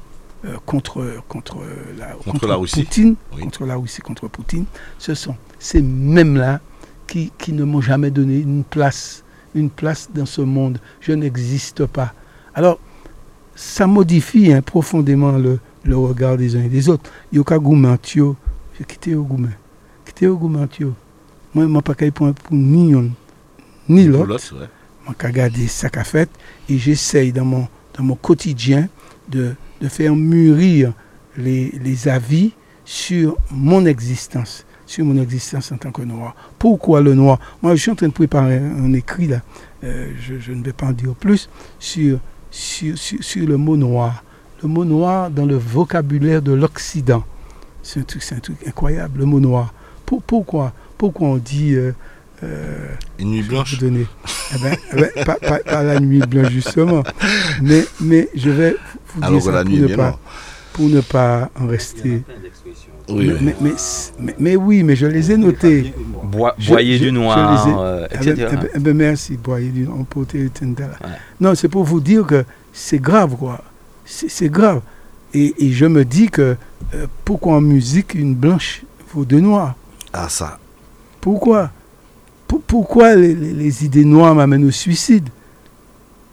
[0.44, 1.58] euh, contre, contre,
[1.98, 2.84] la, contre, la Russie.
[2.84, 4.64] Poutine, contre la Russie, contre Poutine,
[4.98, 6.60] ce sont ces mêmes-là
[7.06, 9.24] qui, qui ne m'ont jamais donné une place,
[9.54, 10.78] une place dans ce monde.
[11.00, 12.12] Je n'existe pas.
[12.54, 12.78] Alors,
[13.54, 17.10] ça modifie hein, profondément le, le regard des uns et des autres.
[17.32, 18.36] Yo ka goumen yo,
[18.78, 19.52] j'ai quitté goumen.
[20.04, 20.38] Quitté yo.
[21.54, 22.56] Moi, je ne pas pour, pour
[23.88, 24.38] ni l'autre.
[24.38, 26.30] Je vais regarder ça qu'a fait
[26.68, 28.88] et j'essaye dans mon, dans mon quotidien
[29.28, 30.92] de, de faire mûrir
[31.36, 32.52] les, les avis
[32.84, 36.36] sur mon existence sur mon existence en tant que noir.
[36.60, 37.40] Pourquoi le noir?
[37.60, 39.40] Moi, je suis en train de préparer un écrit, là,
[39.82, 42.20] euh, je, je, ne vais pas en dire plus, sur,
[42.52, 44.22] sur, sur, sur le mot noir
[44.62, 47.24] le mot noir dans le vocabulaire de l'Occident.
[47.82, 49.72] C'est un un truc incroyable, le mot noir.
[50.04, 50.72] pourquoi?
[50.98, 51.74] Pourquoi on dit...
[51.74, 51.92] Euh,
[52.42, 54.06] euh, Une nuit blanche donner.
[54.54, 57.02] Eh ben, eh ben, pas, la nuit blanche, justement.
[57.62, 58.76] Mais, mais je vais
[59.14, 60.18] vous dire ça pour, ne pas,
[60.72, 62.22] pour ne pas en rester...
[63.08, 65.94] Oui, mais, mais, mais, oui, mais je les ai notés.
[66.68, 68.68] boyer du noir, euh, eh ben.
[68.74, 69.98] Eh ben, merci, boyer du noir.
[71.40, 73.62] Non, c'est pour vous dire que c'est grave, quoi
[74.06, 74.80] c'est grave.
[75.34, 76.56] Et, je me dis que
[76.94, 78.82] euh, pourquoi en musique une blanche
[79.12, 79.74] vaut deux noirs?
[80.12, 80.58] Ah ça.
[81.20, 81.70] Pourquoi?
[82.46, 85.28] Pourquoi les, idées noires m'amènent au suicide?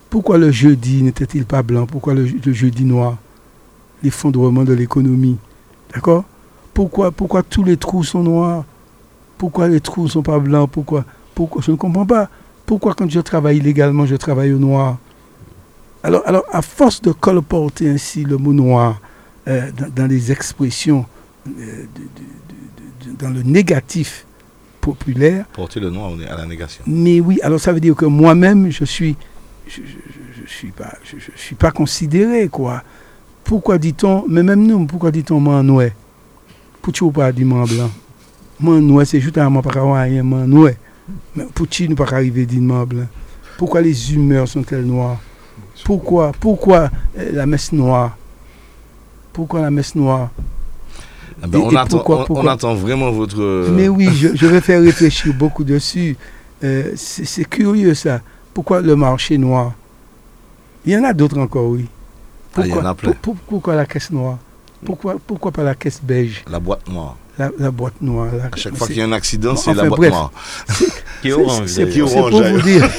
[0.09, 1.85] Pourquoi le jeudi n'était-il pas blanc?
[1.87, 3.17] Pourquoi le, jeudi noir?
[4.03, 5.37] L'effondrement de l'économie.
[5.93, 6.23] D'accord?
[6.73, 8.65] Pourquoi, pourquoi tous les trous sont noirs?
[9.37, 10.69] Pourquoi les trous ne sont pas blancs?
[10.69, 11.05] Pourquoi,
[11.61, 12.29] Je ne comprends pas.
[12.65, 14.97] Pourquoi quand je travaille illégalement, je travaille au noir?
[16.03, 18.99] Alors, alors, à force de colporter ainsi le mot noir
[19.47, 21.05] euh, dans, les expressions,
[21.47, 21.85] euh,
[23.19, 24.25] dans le négatif
[24.83, 25.45] populaire.
[25.53, 25.89] Porter le
[26.21, 26.83] est à la négation.
[26.85, 29.15] Mais oui, alors ça veut dire que moi-même, je suis,
[29.65, 32.83] je, je, suis pas, je, suis pas considéré quoi.
[33.45, 35.89] Pourquoi dit-on, mais même nous, pourquoi dit-on noir
[36.81, 37.89] Pourquoi pas dit moi blanc?
[38.59, 39.63] Man noir, c'est juste un man
[40.23, 40.73] man noir.
[41.35, 43.07] Mais Poutine ne pas arriver d'une blanc.
[43.57, 45.19] Pourquoi les humeurs sont-elles noires?
[45.85, 48.17] Pourquoi Pourquoi euh, la messe noire?
[49.31, 50.29] Pourquoi la messe noire?
[51.43, 53.41] Ah ben, on, attend, on, attend, vraiment votre...
[53.41, 56.15] Euh, Mais oui, je, vais faire réfléchir beaucoup dessus.
[56.63, 58.21] Euh, c'est curieux ça.
[58.53, 59.73] Pourquoi le marché noir?
[60.85, 61.85] Il y en a d'autres encore, oui.
[62.53, 63.13] Pourquoi, ah, il y en a plein.
[63.21, 64.37] pourquoi la caisse noire?
[64.85, 66.45] Pourquoi, pourquoi pas la caisse beige?
[66.49, 67.17] La boîte noire.
[67.37, 68.29] La, boîte noire.
[68.49, 70.31] à chaque fois qu'il y a un accident, c'est la boîte noire.
[71.21, 71.65] qui est orange.
[71.65, 72.89] C'est pour vous dire.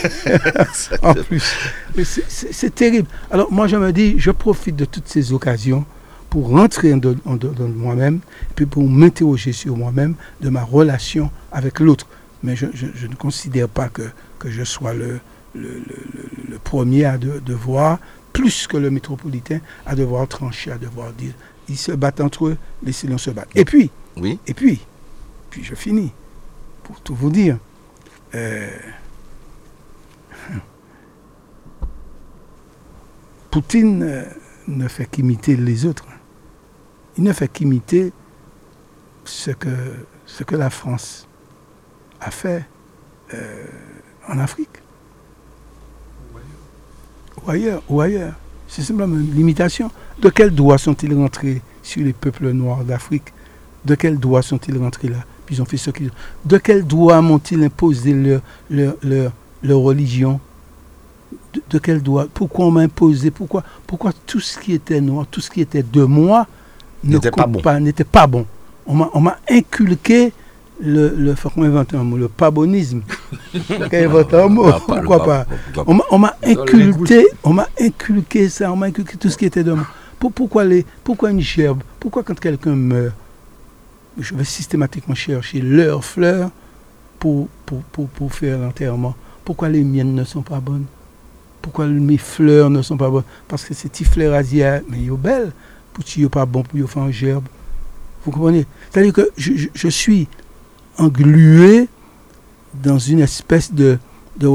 [1.02, 2.20] en plus.
[2.28, 3.08] C'est terrible.
[3.30, 5.86] Alors moi, je me dis, je profite de toutes ces occasions
[6.34, 7.16] pour rentrer en, de,
[7.64, 8.18] moi-même,
[8.56, 12.08] puis pour m'interroger sur moi-même, de ma relation avec l'autre.
[12.42, 14.02] Mais je, ne considère pas que,
[14.40, 15.20] que je sois le,
[15.54, 15.80] le,
[16.50, 18.00] le, premier à devoir,
[18.32, 21.34] plus que le métropolitain, à devoir trancher, à devoir dire,
[21.68, 23.50] ils se battent entre eux, laissez-les se battre.
[23.54, 24.40] Et puis, oui.
[24.48, 24.80] et puis,
[25.50, 26.10] puis je finis,
[26.82, 27.58] pour tout vous dire,
[28.34, 28.70] euh,
[33.52, 34.24] Poutine euh,
[34.66, 36.06] ne fait qu'imiter les autres
[37.16, 38.12] il ne fait qu'imiter
[39.24, 39.68] ce que,
[40.26, 41.26] ce que la France
[42.20, 42.64] a fait
[43.32, 43.66] euh,
[44.28, 44.68] en Afrique.
[47.44, 47.82] Ou ailleurs.
[47.88, 48.34] Ou ailleurs.
[48.68, 49.90] C'est simplement une limitation.
[50.20, 53.32] De quel droit sont-ils rentrés sur les peuples noirs d'Afrique?
[53.84, 55.18] De quel droit sont-ils rentrés là?
[55.46, 56.14] Puis ils ont fait ce qu'ils ont.
[56.44, 58.40] De quel droit m'ont-ils imposé leur,
[58.70, 60.40] leur, leur, religion?
[61.70, 62.02] De, quel
[62.32, 63.30] Pourquoi on m'a imposé?
[63.30, 66.46] Pourquoi, pourquoi tout ce qui était noir, tout ce qui était de moi,
[67.04, 67.80] n'était pas bon.
[67.80, 68.46] N'était pas bon.
[68.86, 70.32] On m'a inculqué
[70.80, 73.02] le, le, faut qu'on invente un mot, le pabonisme.
[73.92, 75.46] invente un mot, pourquoi pas?
[75.86, 79.72] On m'a inculqué, on m'a inculqué ça, on m'a inculqué tout ce qui était de
[79.72, 79.86] moi.
[80.18, 81.82] pourquoi, les, pourquoi une gerbe?
[82.00, 83.14] Pourquoi quand quelqu'un meurt,
[84.18, 86.50] je vais systématiquement chercher leurs fleurs
[87.18, 89.14] pour, pour, pour, pour faire l'enterrement?
[89.44, 90.86] Pourquoi les miennes ne sont pas bonnes?
[91.62, 93.24] Pourquoi mes fleurs ne sont pas bonnes?
[93.48, 95.52] Parce que ces petits fleurs asiatiques, mais ils sont belles
[96.02, 97.44] que pas bon pour faire un gerbe.
[98.24, 98.66] Vous comprenez?
[98.90, 100.28] C'est-à-dire que je, suis
[100.98, 101.88] englué
[102.82, 103.98] dans une espèce de,
[104.38, 104.48] de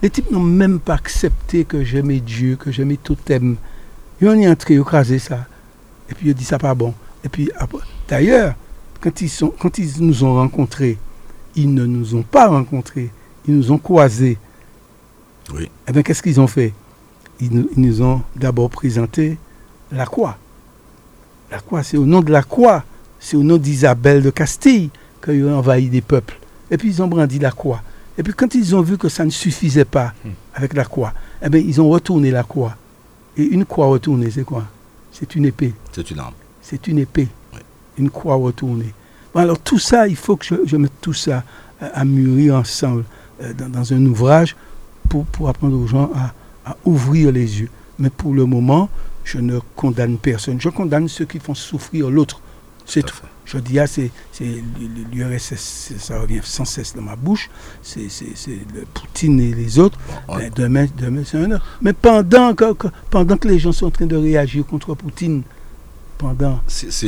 [0.00, 3.56] les, types, n'ont même pas accepté que j'aimais Dieu, que j'aimais totem.
[4.20, 5.46] Ils ont entré, ils ont crasé ça.
[6.08, 6.94] Et puis ils ont dit ça pas bon.
[7.24, 7.50] Et puis
[8.08, 8.54] d'ailleurs,
[9.00, 10.98] quand ils, sont, quand ils nous ont rencontrés,
[11.56, 13.10] ils ne nous ont pas rencontrés,
[13.46, 14.38] ils nous ont croisés.
[15.52, 15.64] Oui.
[15.64, 16.72] Et eh bien, qu'est-ce qu'ils ont fait?
[17.40, 19.38] Ils nous ont d'abord présenté
[19.92, 20.38] la croix.
[21.50, 22.84] La croix, c'est au nom de la croix,
[23.20, 24.90] c'est au nom d'Isabelle de Castille
[25.24, 26.38] qu'ils ont envahi des peuples.
[26.70, 27.82] Et puis ils ont brandi la croix.
[28.18, 30.30] Et puis quand ils ont vu que ça ne suffisait pas hmm.
[30.54, 32.76] avec la croix, eh bien, ils ont retourné la croix.
[33.36, 34.64] Et une croix retournée, c'est quoi?
[35.12, 35.72] C'est une épée.
[35.92, 36.34] C'est une arme.
[36.60, 37.28] C'est une épée.
[37.96, 38.92] Une croix retournée.
[39.34, 41.44] alors tout ça, il faut que je, mette tout ça
[41.80, 43.04] à, mûrir ensemble
[43.42, 44.56] euh, dans, un ouvrage
[45.08, 46.10] pour, pour apprendre aux gens
[46.64, 47.70] à ouvrir les yeux.
[47.98, 48.88] Mais pour le moment,
[49.28, 50.58] je ne condamne personne.
[50.60, 52.40] Je condamne ceux qui font souffrir l'autre.
[52.86, 53.14] C'est tout.
[53.44, 54.10] Je dis, ah, c'est
[55.12, 57.50] l'URSS, ça revient sans cesse dans ma bouche,
[57.82, 58.08] c'est
[58.94, 59.98] Poutine et les autres.
[60.28, 61.64] Ben, demain, demain c'est un autre.
[61.82, 65.42] Mais pendant que, pendant que les gens sont en train de réagir contre Poutine,
[66.16, 66.60] pendant,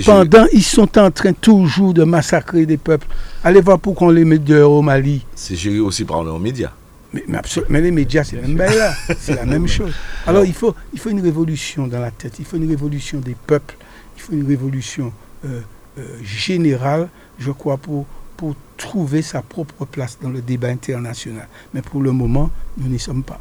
[0.04, 3.06] pendant ils sont en train toujours de massacrer des peuples.
[3.42, 5.24] Allez voir pour qu'on les mette dehors au Mali.
[5.34, 6.72] C'est géré aussi par leurs médias.
[7.12, 7.24] Mais,
[7.68, 8.72] mais, les médias, c'est la même,
[9.18, 9.92] c'est la même chose.
[10.26, 13.34] Alors il faut, il faut une révolution dans la tête, il faut une révolution des
[13.34, 13.76] peuples,
[14.16, 15.12] il faut une révolution
[15.44, 15.60] euh,
[15.98, 17.08] euh, générale,
[17.38, 18.06] je crois, pour,
[18.36, 21.48] pour trouver sa propre place dans le débat international.
[21.74, 23.40] Mais pour le moment, nous n'y sommes pas.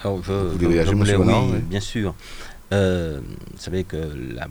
[0.00, 2.14] Alors, je, Vous bien sûr.
[2.72, 3.20] Euh,
[3.52, 3.96] vous savez que
[4.34, 4.48] la,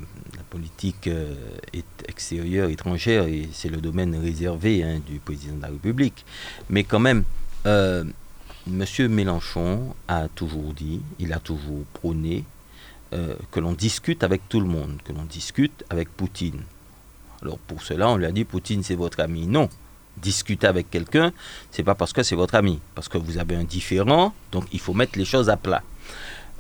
[0.49, 6.25] politique est extérieure, étrangère, et c'est le domaine réservé hein, du président de la République.
[6.69, 7.23] Mais quand même,
[7.65, 8.03] euh,
[8.67, 12.45] Monsieur Mélenchon a toujours dit, il a toujours prôné
[13.13, 16.61] euh, que l'on discute avec tout le monde, que l'on discute avec Poutine.
[17.41, 19.47] Alors pour cela, on lui a dit Poutine c'est votre ami.
[19.47, 19.67] Non,
[20.17, 21.33] discuter avec quelqu'un,
[21.71, 24.79] c'est pas parce que c'est votre ami, parce que vous avez un différent, donc il
[24.79, 25.83] faut mettre les choses à plat.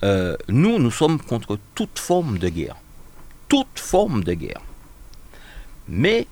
[0.03, 2.77] Euh, nous, nous sommes contre toute forme de guerre,
[3.47, 4.61] toute forme de guerre.
[5.87, 6.27] Mais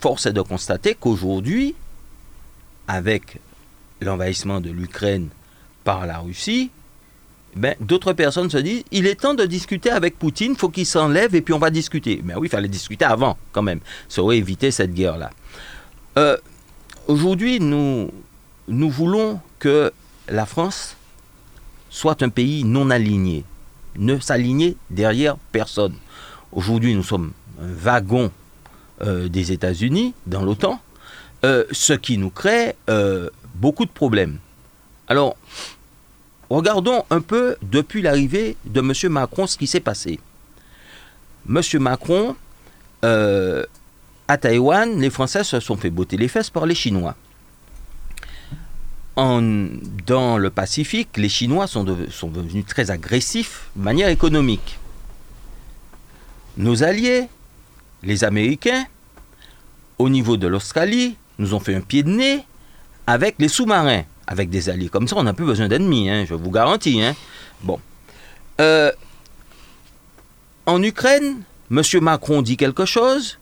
[0.00, 1.74] force est de constater qu'aujourd'hui,
[2.86, 3.40] avec
[4.00, 5.28] l'envahissement de l'Ukraine
[5.84, 6.70] par la Russie,
[7.54, 10.84] ben, d'autres personnes se disent il est temps de discuter avec Poutine, il faut qu'il
[10.84, 12.20] s'enlève et puis on va discuter.
[12.22, 13.80] Mais oui, il fallait discuter avant quand même.
[14.08, 15.30] Ça aurait évité cette guerre-là.
[16.18, 16.36] Euh,
[17.08, 18.10] aujourd'hui, nous,
[18.68, 19.90] nous voulons que
[20.28, 20.96] la France
[21.88, 23.44] soit un pays non aligné,
[23.96, 25.94] ne s'aligner derrière personne.
[26.52, 28.30] Aujourd'hui, nous sommes un wagon
[29.02, 30.80] des États-Unis dans l'OTAN,
[31.42, 32.74] ce qui nous crée
[33.60, 34.38] beaucoup de problèmes.
[35.08, 35.36] Alors,
[36.50, 39.12] regardons un peu depuis l'arrivée de M.
[39.12, 40.20] Macron ce qui s'est passé.
[41.48, 41.60] M.
[41.80, 42.36] Macron,
[43.02, 47.14] à Taïwan, les Français se sont fait botter les fesses par les Chinois.
[49.16, 54.78] dans le Pacifique, les Chinois sont, sont devenus très agressifs de manière économique.
[56.56, 57.28] Nos alliés,
[58.02, 58.86] les Américains,
[59.98, 62.44] au niveau de l'Australie, nous ont fait un pied de nez
[63.06, 64.02] avec les sous-marins.
[64.26, 67.00] Avec des alliés comme ça, on n'a plus besoin d'ennemis, hein, je vous garantis.
[67.00, 67.14] Hein.
[67.62, 67.78] Bon.
[68.60, 68.90] Euh,
[70.66, 71.82] en Ukraine, M.
[72.00, 73.38] Macron dit quelque chose,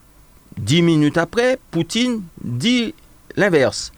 [0.59, 2.95] Dix minutes après, Poutine dit
[3.37, 3.93] l'inverse.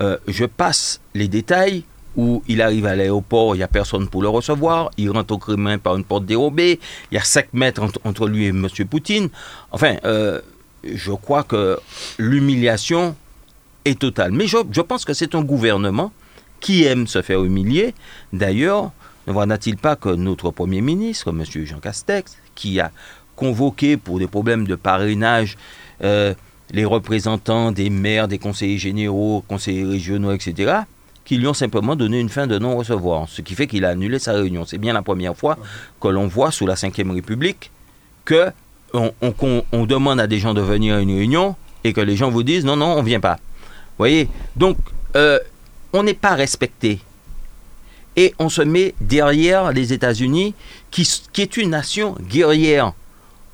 [0.00, 1.84] Euh, je passe les détails
[2.16, 5.38] où il arrive à l'aéroport, il n'y a personne pour le recevoir, il rentre au
[5.38, 6.80] Kremlin par une porte dérobée,
[7.10, 8.68] il y a 5 mètres entre, lui et M.
[8.88, 9.28] Poutine.
[9.70, 10.40] Enfin, euh,
[10.84, 11.78] je crois que
[12.18, 13.16] l'humiliation
[13.86, 14.18] est.
[14.30, 16.12] Mais je, je pense que c'est un gouvernement
[16.60, 17.94] qui aime se faire humilier.
[18.32, 18.92] D'ailleurs,
[19.26, 21.44] ne voit-il pas que notre Premier ministre, M.
[21.64, 22.90] Jean Castex, qui a
[23.34, 25.56] convoqué pour des problèmes de parrainage
[26.02, 26.34] euh,
[26.72, 30.80] les représentants des maires, des conseillers généraux, conseillers régionaux, etc.,
[31.24, 34.18] qui lui ont simplement donné une fin de non-recevoir, ce qui fait qu'il a annulé
[34.18, 34.64] sa réunion.
[34.64, 35.58] C'est bien la première fois
[36.00, 37.72] que l'on voit sous la Ve République
[38.24, 38.50] que
[38.92, 42.44] on, demande à des gens de venir à une réunion et que les gens vous
[42.44, 43.38] disent non, non, on ne vient pas.
[43.98, 44.28] Voyez?
[44.54, 44.76] Donc,
[45.14, 45.38] euh,
[45.92, 47.00] on n'est pas respecté.
[48.16, 50.54] Et on se met derrière les États-Unis,
[50.90, 52.92] qui, qui est une nation guerrière.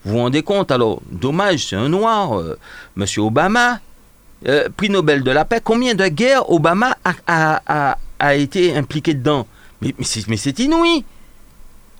[0.04, 0.70] Vous vous rendez compte?
[0.70, 2.58] Alors, dommage, c'est un noir, euh,
[2.96, 3.80] Monsieur Obama,
[4.46, 5.60] euh, prix Nobel de la paix.
[5.62, 7.96] Combien de guerres Obama a,
[8.34, 9.46] été impliqué dedans?
[9.80, 9.94] Mais,
[10.28, 11.04] mais c'est inouï.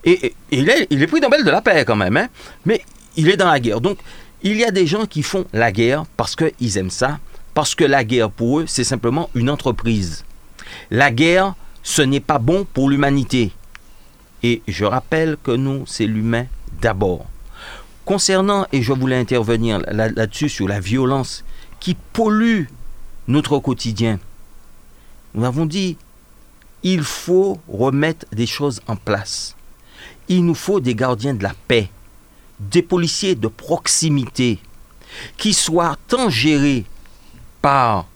[0.04, 2.28] Et, il, est, il est prix Nobel de la paix quand même, hein
[2.64, 2.82] mais
[3.16, 3.80] il est dans la guerre.
[3.80, 3.98] Donc,
[4.42, 7.18] il y a des gens qui font la guerre parce qu'ils aiment ça,
[7.54, 10.24] parce que la guerre pour eux, c'est simplement une entreprise.
[10.90, 13.52] La guerre, ce n'est pas bon pour l'humanité.
[14.42, 16.46] Et je rappelle que nous, c'est l'humain
[16.80, 17.26] d'abord.
[18.04, 21.44] Concernant, et je voulais intervenir là-dessus sur la violence
[21.78, 22.64] qui pollue
[23.28, 24.18] notre quotidien,
[25.34, 25.96] nous avons dit,
[26.82, 29.56] il faut remettre des choses en place.
[30.28, 31.90] Il nous faut des gardiens de la paix,
[32.58, 34.58] des policiers de proximité,
[35.36, 36.84] qui soient tant gérés
[37.62, 38.06] par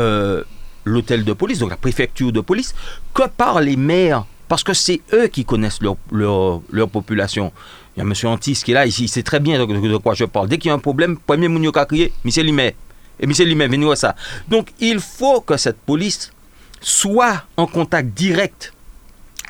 [0.00, 0.44] euh,
[0.84, 2.74] l'hôtel de police, donc la préfecture de police,
[3.12, 5.96] que par les maires, parce que c'est eux qui connaissent leur,
[6.70, 7.52] leur population.
[7.96, 8.14] Il y a M.
[8.30, 10.48] Antis qui est là, ici, il sait très bien de, quoi je parle.
[10.48, 12.30] Dès qu'il y a un problème, premier Mounio a crié, M.
[12.44, 12.76] Limet.
[13.18, 13.32] Et M.
[13.32, 14.14] Limet, venez ça.
[14.48, 16.32] Donc, il faut que cette police
[16.80, 18.72] soit en contact direct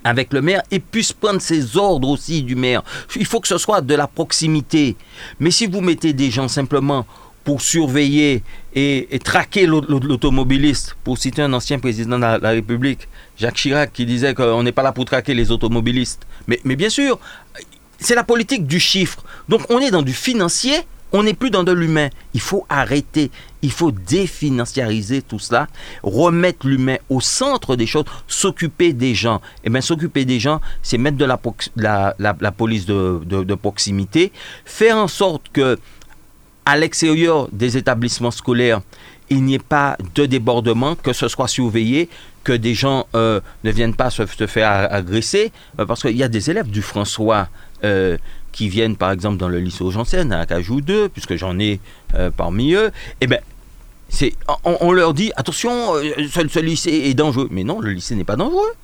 [0.02, 2.82] avec le maire et puisse prendre ses ordres aussi du maire.
[3.16, 4.96] Il faut que ce soit de la proximité.
[5.38, 7.06] Mais si vous mettez des gens simplement
[7.44, 8.42] pour surveiller
[8.74, 14.34] et, traquer l'automobiliste, pour citer un ancien président de la, République, Jacques Chirac, qui disait
[14.34, 16.26] qu'on n'est pas là pour traquer les automobilistes.
[16.46, 17.18] Mais, bien sûr,
[17.98, 19.22] c'est la politique du chiffre.
[19.48, 20.74] Donc on est dans du financier,
[21.12, 22.08] on n'est plus dans de l'humain.
[22.34, 23.30] Il faut arrêter,
[23.62, 25.66] il faut définanciariser tout cela,
[26.02, 29.36] remettre l'humain au centre des choses, s'occuper des gens.
[29.36, 34.32] Et eh bien s'occuper des gens, c'est mettre de la, police de, proximité,
[34.64, 35.78] faire en sorte que
[36.70, 38.80] à l'extérieur des établissements scolaires,
[39.28, 42.08] il n'y ait pas de débordement, que ce soit surveillé,
[42.44, 45.50] que des gens euh, ne viennent pas se, faire agresser,
[45.80, 47.48] euh, parce qu'il y a des élèves du François
[47.82, 48.16] euh,
[48.52, 51.80] qui viennent par exemple dans le lycée Augensen, à Cajou 2, puisque j'en ai
[52.36, 53.40] parmi eux, eh bien,
[54.08, 57.48] c'est, on, leur dit attention, ce, lycée est dangereux.
[57.50, 58.74] Mais non, le lycée n'est pas dangereux.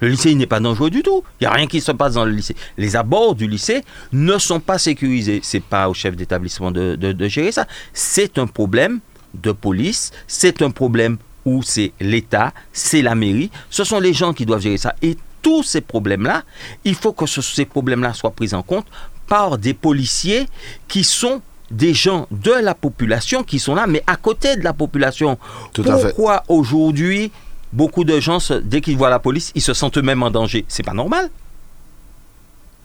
[0.00, 1.22] Le lycée n'est pas dangereux du tout.
[1.40, 2.56] Il n'y a rien qui se passe dans le lycée.
[2.78, 3.82] Les abords du lycée
[4.12, 5.40] ne sont pas sécurisés.
[5.42, 7.66] C'est pas au chef d'établissement de, de gérer ça.
[7.92, 9.00] C'est un problème
[9.34, 10.10] de police.
[10.26, 13.50] C'est un problème où c'est l'État, c'est la mairie.
[13.70, 14.94] Ce sont les gens qui doivent gérer ça.
[15.02, 16.42] Et tous ces problèmes-là,
[16.84, 18.86] il faut que ces problèmes-là soient pris en compte
[19.26, 20.46] par des policiers
[20.88, 21.40] qui sont
[21.70, 25.38] des gens de la population qui sont là, mais à côté de la population.
[25.72, 27.30] Pourquoi aujourd'hui,
[27.72, 30.82] beaucoup de gens, dès qu'ils voient la police, ils se sentent eux-mêmes en danger C'est
[30.82, 31.30] pas normal.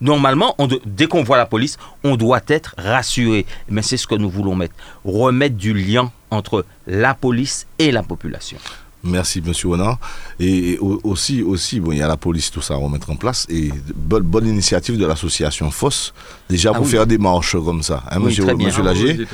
[0.01, 0.55] Normalement,
[0.86, 3.45] dès qu'on voit la police, on doit être rassuré.
[3.69, 4.75] Mais c'est ce que nous voulons mettre.
[5.05, 8.57] Remettre du lien entre la police et la population.
[9.05, 9.99] Merci, Monsieur Honor.
[10.39, 13.45] Et aussi, aussi bon, il y a la police, tout ça à remettre en place.
[13.49, 16.13] Et bonne, bonne initiative de l'association FOSS,
[16.49, 18.03] déjà ah pour faire des marches comme ça.
[18.09, 19.25] Hein, monsieur, monsieur Lager,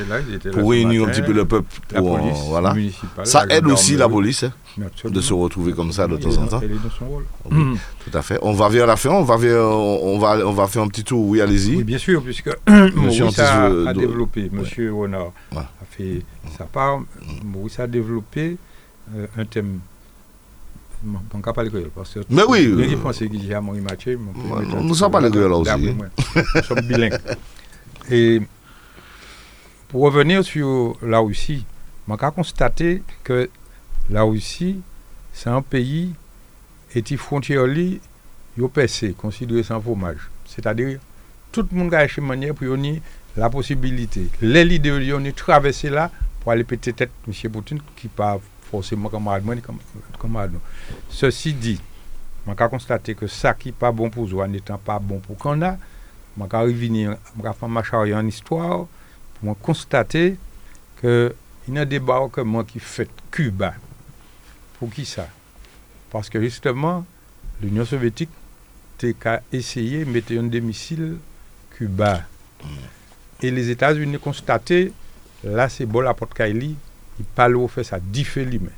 [0.54, 1.72] pour réunir un petit peu le peuple.
[2.47, 2.76] voilà.
[3.24, 4.43] Ça aide aussi la police.
[4.43, 4.52] Hein.
[4.78, 6.59] De se retrouver comme ça de temps en temps.
[6.63, 7.26] Elle est dans son rôle.
[7.51, 8.39] Oui, Tout à fait.
[8.41, 11.03] On va vers la fin, on va, vers, on, va, on va faire un petit
[11.03, 11.28] tour.
[11.28, 11.78] Oui, allez-y.
[11.78, 12.49] Oui, bien sûr, puisque
[12.95, 16.24] Maurice a, a, développé, Monsieur Renard a fait
[16.57, 17.01] sa part.
[17.43, 18.57] Maurice a développppé
[19.15, 19.80] euh, un thème
[21.34, 24.19] on ne pas l'école parce que mais oui je pense qu'il y a mon Mathieu
[24.19, 27.17] nous ne sommes pas l'école là aussi nous sommes bilingues
[28.11, 28.39] et
[29.88, 31.65] pour revenir sur la Russie
[32.07, 33.49] on a constaté que
[34.12, 34.82] la Russie
[35.34, 36.14] c'est un pays
[36.93, 37.99] et les frontières li
[38.57, 40.99] yo percé considéré sans fromage c'est-à-dire
[41.51, 42.68] tout le monde a manière pour
[43.38, 47.51] la possibilité les leaders ont traversé là pour aller péter tête M.
[47.51, 48.39] Poutine qui pas
[48.70, 49.30] forcément comme
[50.18, 50.49] comme
[51.09, 51.80] Ceci dit,
[52.47, 55.38] je a constaté que ça qui n'est pas bon pour Zoua n'étant pas bon pour
[55.38, 55.78] Kanda,
[56.38, 58.88] je a revenir, je faire ma charrière en histoire
[59.41, 60.38] pour constater
[61.01, 61.36] que
[61.68, 63.76] il y a un débarquement qui fait Cuba.
[64.82, 65.28] Pour qui ça?
[66.10, 67.06] Parce que justement,
[67.62, 68.32] l'Union soviétique
[69.26, 71.18] a essayé de mettre un des missiles
[71.70, 72.24] Cuba.
[73.44, 74.92] Et les États-Unis ont constaté,
[75.44, 76.76] là c'est bon la porte Kaili,
[77.20, 78.00] il parle au fait ça.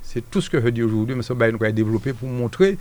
[0.02, 2.78] C'est tout ce que je dis aujourd'hui, mais ça va nous développer pour montrer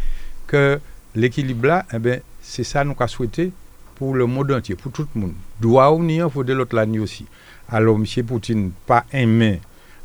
[0.48, 0.80] que
[1.14, 3.52] l'équilibre là, eh ben, c'est ça nous avons souhaité
[3.94, 5.34] pour le monde entier, pour tout le monde.
[5.60, 7.26] Doit unir, il faut de l'autre l'année aussi.
[7.68, 8.04] Alors, M.
[8.26, 9.60] Poutine, pas aimé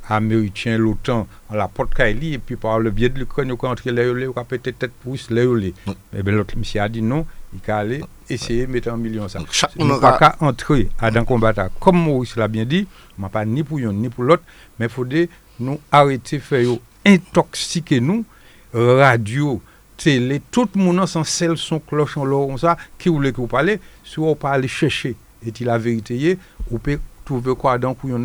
[0.10, 3.70] américain l'OTAN en la porte Kaili et puis par le biais de l'Ukraine, il a
[3.70, 5.74] entré les il a peut-être tête pour les
[6.14, 9.28] Mais bien l'autre monsieur a dit non, il a allé essayer de mettre un million
[9.28, 9.40] ça.
[9.76, 12.88] Il n'a pas entrer à un combat comme Maurice l'a bien dit,
[13.32, 14.44] pas ni pour l'un ni pour l'autre,
[14.80, 15.30] mais il faudrait
[15.60, 16.68] nous arrêter de faire
[17.06, 18.26] intoxiquer nous,
[18.74, 19.62] radio,
[19.96, 23.48] télé, tout le monde sans celle son cloche en l'or, ça, qui voulait que vous
[23.48, 26.38] parlez, si vous parlez chercher, et la vérité,
[26.70, 28.16] vous pouvez trouver quoi dans pour que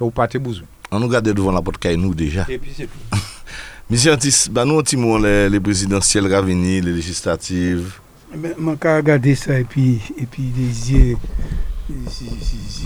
[0.00, 0.66] vous pas besoin.
[0.90, 2.46] On nous garde devant la porte nous déjà.
[2.48, 3.18] Et puis c'est tout.
[3.90, 7.98] Monsieur Antis, bah nous, on les, les présidentielles les législatives.
[8.36, 11.16] Mais on a regardé ça et puis, et puis des yeux.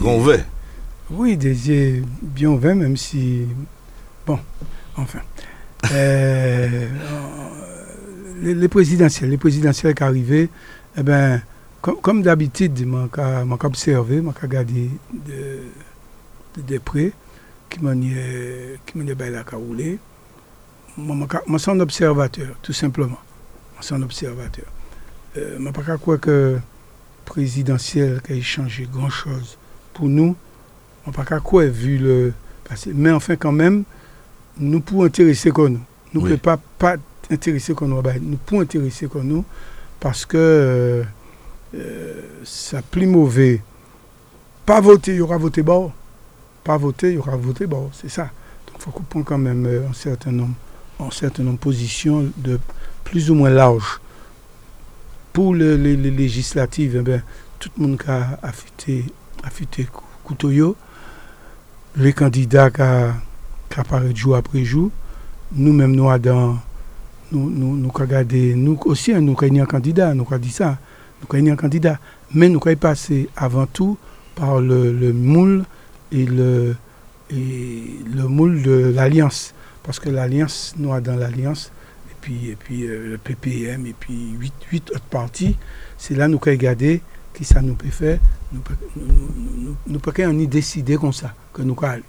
[0.00, 0.44] Gonvais.
[1.10, 3.46] Oui, des yeux bien ouverts, même si.
[4.26, 4.38] Bon,
[4.96, 5.20] enfin.
[5.92, 6.88] euh,
[8.42, 10.48] les, les, présidentielles, les présidentielles qui arrivaient,
[10.96, 11.40] eh ben,
[11.80, 13.06] comme, comme d'habitude, je m'ai
[13.64, 15.62] observé, je m'ai regardé de,
[16.60, 17.12] de, de près
[17.68, 18.14] qui m'a dit
[19.30, 19.98] la roulé.
[20.96, 23.18] Moi, je suis un observateur, tout simplement.
[23.80, 24.64] Je suis un observateur.
[25.36, 26.60] Euh, je ne pas croire que le
[27.24, 29.58] présidentiel a changé grand-chose
[29.94, 30.34] pour nous.
[31.04, 32.32] Je ne pas croire vu le
[32.64, 32.90] passé.
[32.94, 33.84] Mais enfin, quand même,
[34.58, 35.80] nous pouvons intéresser comme nous.
[36.14, 36.96] Nous ne pouvons pas, pas
[37.30, 38.02] intéresser comme nous.
[38.22, 39.44] Nous pouvons intéresser comme nous
[40.00, 41.04] parce que euh,
[41.74, 43.62] euh, ça plus mauvais.
[44.66, 45.90] Pas voter, il y aura voté bas
[46.68, 48.24] pas voter, il y aura voté, bon, c'est ça.
[48.66, 50.52] Donc il faut qu'on prenne quand même euh, un certain nombre,
[51.00, 52.60] un certain nombre de positions de
[53.04, 54.00] plus ou moins large.
[55.32, 57.22] Pour les, législatives, eh bien,
[57.58, 59.06] tout le monde a affûté,
[59.42, 59.88] affûté
[60.22, 60.76] couteau.
[61.96, 62.82] Les candidats qui
[63.80, 64.90] apparaissent jour après jour.
[65.52, 66.58] Nous-mêmes, nous, dans,
[67.32, 67.92] nous, nous, nous,
[68.56, 70.76] nous aussi, hein, nous avons un candidat, nous avons dit ça,
[71.22, 71.98] nous avons un candidat.
[72.34, 73.96] Mais nous avons passé avant tout
[74.34, 75.64] par le moule
[76.12, 76.76] et le,
[77.30, 77.82] et
[78.14, 79.54] le moule de l'Alliance.
[79.82, 81.72] Parce que l'Alliance, nous, dans l'Alliance,
[82.10, 85.56] et puis, et puis euh, le PPM, et puis huit, huit autres partis,
[85.96, 87.00] c'est là nous avons regardé
[87.34, 88.18] qui ça nous peut faire.
[88.52, 92.02] Nous ne pouvons ni décider comme ça, que nous allons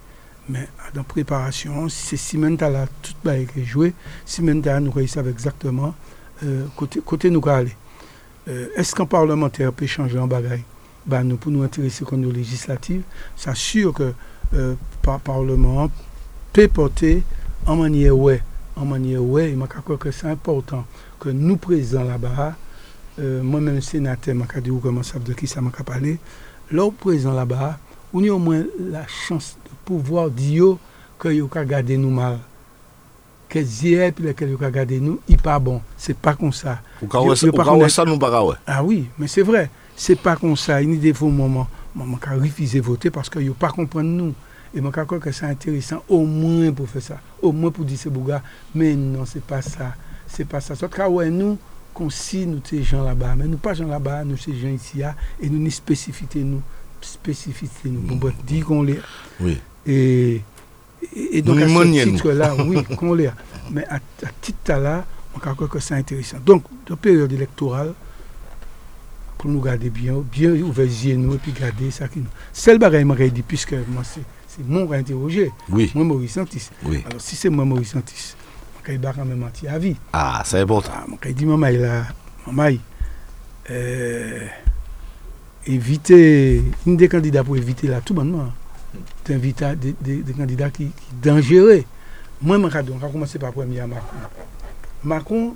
[0.49, 3.93] Mais dans la préparation, c'est si là, tout va être joué,
[4.25, 5.93] si maintenant nous réussissons exactement
[6.43, 7.75] euh, côté, côté nous aller.
[8.47, 10.63] Euh, Est-ce qu'un parlementaire peut changer en bagaille
[11.05, 13.03] ben, nous, pour nous intéresser comme nos législatives,
[13.35, 14.13] c'est sûr que
[14.53, 15.89] euh, par Parlement
[16.53, 17.23] peut porter
[17.65, 18.41] en manière ouais,
[18.75, 20.85] en manière ouais, il crois que c'est important
[21.19, 22.55] que nous présents là-bas,
[23.19, 26.17] euh, moi-même sénateur, je dit comment ça de qui ça m'a parlé,
[26.71, 27.77] là présent là-bas,
[28.13, 30.77] on a au moins la chance de pouvoir dire
[31.17, 32.39] que vous garder nous mal.
[33.49, 35.81] Que hier, puis lequel vous garder nous, il pas bon.
[35.97, 36.79] C'est pas comme ça.
[37.01, 39.69] Vous pas ça, nous pas Ah oui, mais c'est vrai
[39.99, 40.81] c'est pas comme ça.
[40.81, 44.09] Il y a des fois moments, je refusé de voter parce qu'ils ne pas comprendre
[44.09, 44.33] nous.
[44.73, 47.19] Et je crois que c'est intéressant au moins pour faire ça.
[47.41, 48.41] Au moins pour dire ce bouga.
[48.73, 49.93] Mais non, c'est pas ça.
[50.25, 50.75] C'est pas ça.
[50.75, 51.57] Soit ouais, nous,
[51.93, 53.35] qu'on si nous ces gens là-bas.
[53.35, 55.01] Mais nous pas gens là-bas, nous ces gens ici,
[55.41, 56.61] et nous ni spécificité nous.
[57.01, 57.99] Spécificité nous.
[58.15, 59.01] Bon, dit qu'on les.
[59.41, 59.57] Oui.
[59.85, 60.41] Et,
[61.13, 63.31] et, donc, à ce titre-là, oui, qu'on les.
[63.69, 65.03] Mais à, à titre là,
[65.35, 66.37] je crois que c'est intéressant.
[66.45, 67.93] Donc, de période électorale,
[69.39, 72.25] pour nous garder bien, bien ouvert les nous et puis garder ça qui nous.
[72.51, 74.21] C'est le bagage que dit, puisque moi, c'est
[74.67, 75.49] mon interrogé.
[75.69, 75.89] Oui.
[75.95, 76.69] Moi, Maurice Santis.
[76.83, 77.01] Oui.
[77.07, 78.35] Alors, si c'est moi, Maurice Santis,
[78.85, 79.95] je quand même menti à vie.
[80.11, 80.91] Ah, c'est important.
[81.23, 82.03] Je dis, maman, là,
[82.45, 82.77] maman,
[83.71, 84.45] euh,
[85.65, 88.51] éviter, une des candidats pour éviter là, tout bonnement,
[89.75, 91.83] des, des, des candidats qui, qui dangereux.
[92.41, 94.17] Moi, je vais commencer par premier Macron.
[95.01, 95.55] Macron,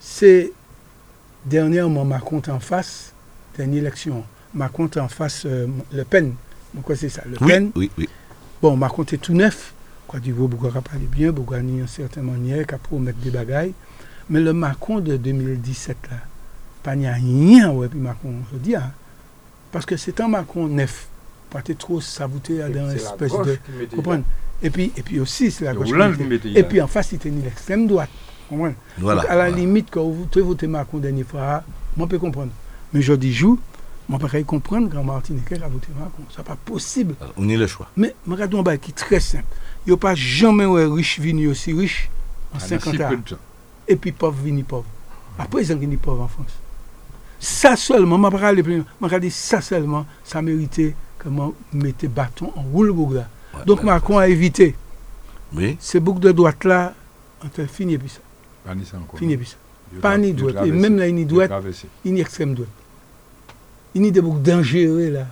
[0.00, 0.52] c'est
[1.44, 3.12] dernièrement Macron en face,
[3.56, 4.24] dernière élection.
[4.54, 6.34] Macron en face euh, Le Pen.
[6.74, 7.70] Pourquoi c'est ça Le Oui, Pen.
[7.76, 8.08] oui, oui.
[8.62, 9.74] Bon, Macron est tout neuf.
[10.08, 13.30] Quoi du beaucoup a parlé bien, beaucoup a une certaine manière, qui a promettre des
[13.30, 13.74] bagailles.
[14.28, 16.16] Mais le Macron de 2017 là,
[16.82, 18.92] pas n'y a rien ouais puis Macron je dis hein.
[19.70, 21.08] parce que c'est un Macron neuf.
[21.50, 23.58] Pas être trop savouté dans une espèce de
[23.94, 24.24] comprendre.
[24.62, 25.88] Et puis et puis aussi c'est la gauche.
[25.88, 28.10] qui et puis en face, il tenait l'extrême droite.
[28.98, 29.22] Voilà.
[29.22, 29.50] Donc, à la voilà.
[29.50, 31.62] limite, quand vous avez voté Macron dernière fois,
[31.96, 32.52] moi, je peux comprendre.
[32.92, 33.58] Mais je dis, joue,
[34.08, 36.24] moi, je peux comprendre quand Martinique a voté Macron.
[36.30, 37.14] Ce n'est pas possible.
[37.36, 37.88] On y a le choix.
[37.96, 39.44] Mais, je regarde un bail qui est très simple.
[39.86, 42.10] Il n'y a pas jamais un riche venu aussi riche
[42.54, 43.10] en 50 ans.
[43.86, 44.86] Et puis pauvre venu pauvre.
[45.38, 46.52] Après, ils ont venu pauvre en France.
[47.38, 48.86] Ça seulement, je ne vais pas aller plus loin.
[49.00, 53.28] Je regarde ça seulement, ça méritait comment mettre bâton en roule là.
[53.54, 53.82] Ouais, Donc.
[53.82, 54.76] Macron a évité.
[55.54, 55.76] Oui.
[55.80, 56.94] Ces boucles de droite là,
[57.44, 58.20] on te fini et puis ça.
[59.16, 59.56] Fini ça.
[60.00, 60.56] Pas ni droite.
[60.66, 61.50] Et même là, il une droite,
[62.04, 62.68] il a extrême droite.
[63.94, 65.26] Il y a des boucles dangereux là.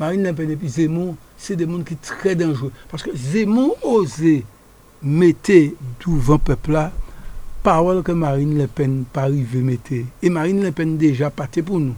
[0.00, 2.72] Marine Le Pen et puis Zemmour, c'est des gens qui sont très dangereux.
[2.90, 4.44] Parce que Zemmour osait
[5.02, 5.52] mettre
[6.04, 6.92] devant le peuple là,
[7.62, 9.92] parole que Marine Le Pen pas arrivé mettre.
[10.22, 11.94] Et Marine Le Pen déjà partait pour nous.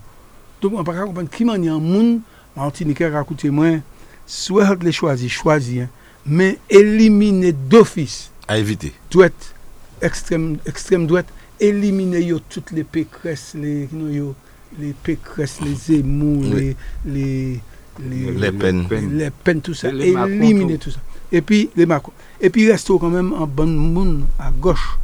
[0.61, 2.21] Donc on ne peut pas comprendre qui m'a dit en monde,
[2.57, 3.79] Martinique a écouté moi,
[4.27, 5.89] soit les choisir, choisir, hein,
[6.27, 8.93] mais éliminer d'office À éviter.
[9.11, 9.53] droite,
[10.01, 11.26] extrême, extrême droite,
[11.61, 14.34] éliminer yo toutes les pécresses, les, non, yo,
[14.78, 16.76] les pécresses, les Zemmour, Oui.
[17.07, 17.61] les,
[18.01, 18.86] les, les, Les peines.
[19.12, 19.74] les peines, tout
[20.12, 20.90] Macron, éliminer tout.
[20.90, 21.01] tout ça.
[21.32, 22.12] Et puis, les Macron.
[22.40, 24.99] Et puis, il reste quand même en bon monde à gauche,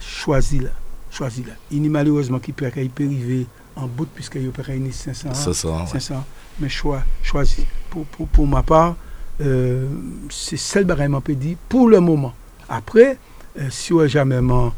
[0.00, 0.70] choisi là,
[1.10, 1.52] choisi là.
[1.70, 5.34] Il y a malheureusement qui peut, il peut arriver en bout, puisqu'il peut gagner 500
[5.34, 5.68] Ça, ça.
[5.68, 5.86] ouais.
[5.86, 6.24] 500,
[6.60, 7.66] mais choix, choisi.
[7.90, 8.96] Pour, pour, pour ma part,
[9.40, 9.86] euh,
[10.30, 12.34] c'est celle que m'a dit pour le moment.
[12.68, 13.18] Après,
[13.58, 14.72] euh, si on jamais m'a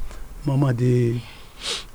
[0.46, 1.16] m'a demandé,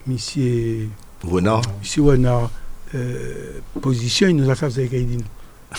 [0.08, 0.88] monsieur,
[1.24, 1.62] Renard.
[1.82, 2.50] monsieur Renard,
[2.96, 5.24] euh, position, il nous a fait ça avec Aïdine.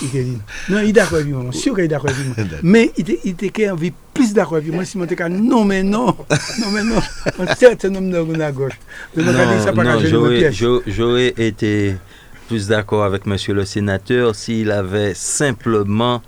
[0.02, 0.38] Il a dit,
[0.68, 2.58] Non, il est d'accord avec moi, sûr qu'il est d'accord avec moi.
[2.64, 4.84] Mais il était- qu'il envie plus d'accord avec moi.
[4.84, 7.00] Si je dis non, mais non, non, mais non,
[7.38, 8.72] un certain nombre de gens à gauche.
[9.16, 10.00] Non, pas non,
[10.86, 11.94] j'aurais été
[12.48, 16.20] plus d'accord avec monsieur le sénateur s'il avait simplement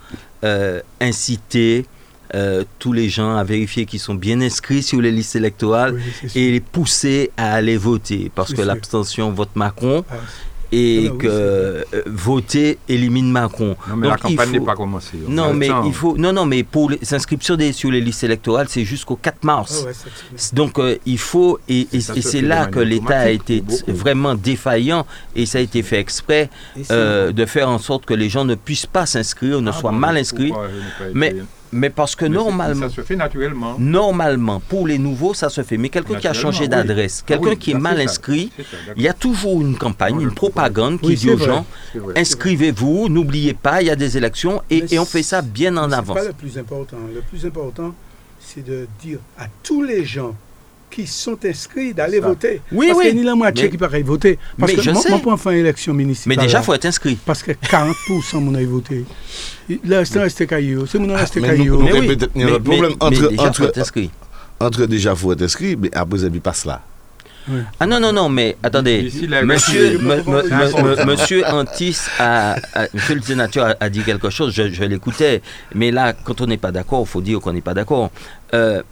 [0.45, 1.87] euh, incité
[2.35, 6.31] euh, tous les gens à vérifier qu'ils sont bien inscrits sur les listes électorales Oui,
[6.35, 10.14] et les pousser à aller voter parce que l'abstention vote Macron Ah,
[10.72, 13.77] et Ah bah oui, que euh, voter élimine Macron.
[13.89, 15.16] Non, mais la Donc, campagne n'est pas commencée.
[15.29, 15.85] Non, le mais temps.
[15.85, 19.14] il faut non non mais pour les inscriptions des- sur les listes électorales, c'est jusqu'au
[19.14, 19.85] 4 mars.
[19.85, 19.95] ah ouais,
[20.55, 23.93] Donc euh, il faut, et, c'est là que l'État a été beaucoup.
[23.93, 25.07] vraiment défaillant,
[25.37, 26.51] et ça a été fait exprès,
[26.91, 29.93] euh, de faire en sorte que les gens ne puissent pas s'inscrire, ne Ah soient
[29.93, 30.51] bon, mal inscrits.
[30.51, 30.66] pas
[31.14, 31.37] Mais
[31.73, 33.75] Mais parce que Mais c'est- normalement, Ça se fait naturellement.
[33.79, 35.77] normalement, pour les nouveaux, ça se fait.
[35.77, 36.69] Mais quelqu'un qui a changé oui.
[36.69, 38.64] d'adresse, Ah quelqu'un oui, qui est mal c'est inscrit, C'est
[38.97, 41.47] il y a toujours une campagne, une propagande qui Oui, dit c'est aux vrai.
[41.47, 45.77] gens, C'est inscrivez-vous, n'oubliez pas, il y a des élections, et, on fait ça bien
[45.77, 46.17] en C'est avance.
[46.17, 46.97] pas le plus important.
[47.14, 47.95] Le plus important,
[48.39, 50.35] c'est de dire à tous les gens
[50.91, 52.62] qui sont inscrits d'aller voter.
[52.72, 53.09] Oui, Parce oui.
[53.11, 54.39] qu'il y a la moitié Mais- qui paraît voter.
[54.59, 55.11] Parce mais que je moi, sais.
[55.11, 56.37] moi, pour faire une élection municipale.
[56.37, 57.16] Mais déjà, il faut être inscrit.
[57.27, 59.05] Parce que 40% mon avis voté.
[59.85, 60.86] Là, c'est resté caillou.
[60.86, 61.82] C'est mon resté mais nous- caillou.
[61.82, 64.11] Mais oui, a mais- un problème mais- entre- mais déjà, entre- faut être inscrit.
[64.61, 66.81] Entre déjà, il faut être inscrit, mais après, ça lui passe là.
[67.78, 69.02] Ah non, non, non, mais attendez.
[69.05, 70.82] Monsieur, Oui, me- oui, me- oui, me- oui.
[70.82, 74.82] me- monsieur Antis, a, a- monsieur le sénateur a, a dit quelque chose, je, je
[74.82, 75.43] l'écoutais,
[75.73, 78.11] mais là, quand on n'est pas d'accord, il faut dire qu'on n'est pas d'accord.
[78.52, 78.82] Euh,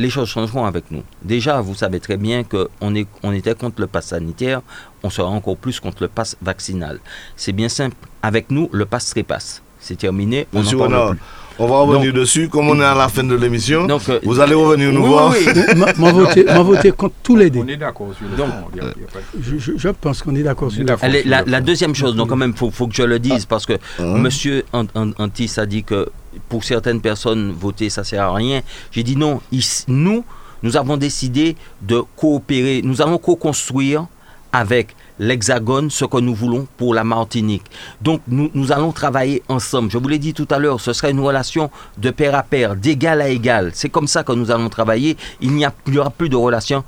[0.00, 1.02] les choses changeront avec nous.
[1.22, 4.60] Déjà, vous savez très bien qu'on est, on était contre le pass sanitaire,
[5.02, 6.98] on sera encore plus contre le pass vaccinal.
[7.36, 7.96] C'est bien simple.
[8.22, 9.62] Avec nous, le pass trépasse.
[9.78, 11.18] C'est terminé, on Monsieur parle plus.
[11.58, 12.48] on va revenir dessus.
[12.50, 15.08] Comme on est à la fin de l'émission, Donc, euh, vous allez revenir nous oui,
[15.08, 15.30] voir.
[15.32, 16.44] oui, oui.
[16.46, 17.60] M'a voté contre tous les deux.
[17.60, 19.42] On est d'accord sur le Donc, fond, il y a- il y a pas de-
[19.42, 21.08] Je, je- je pense qu'on est d'accord sur le la, sur
[21.46, 23.64] le la deuxième chose, donc quand même, il faut, faut que je le dise, parce
[23.64, 24.18] que Hein?
[24.18, 26.10] Monsieur Ant- Ant- Antis a dit que
[26.48, 28.62] pour certaines personnes, voter, ça sert à rien.
[28.90, 29.40] J'ai dit non,
[29.88, 30.24] nous,
[30.62, 34.06] nous avons décidé de coopérer, nous allons co-construire
[34.52, 37.64] avec l'Hexagone ce que nous voulons pour la Martinique.
[38.00, 39.90] Donc nous, nous allons travailler ensemble.
[39.90, 42.74] Je vous l'ai dit tout à l'heure, ce sera une relation de pair à pair,
[42.74, 43.70] d'égal à égal.
[43.74, 45.16] C'est comme ça que nous allons travailler.
[45.40, 45.66] Il n'y
[45.98, 46.84] aura plus de relation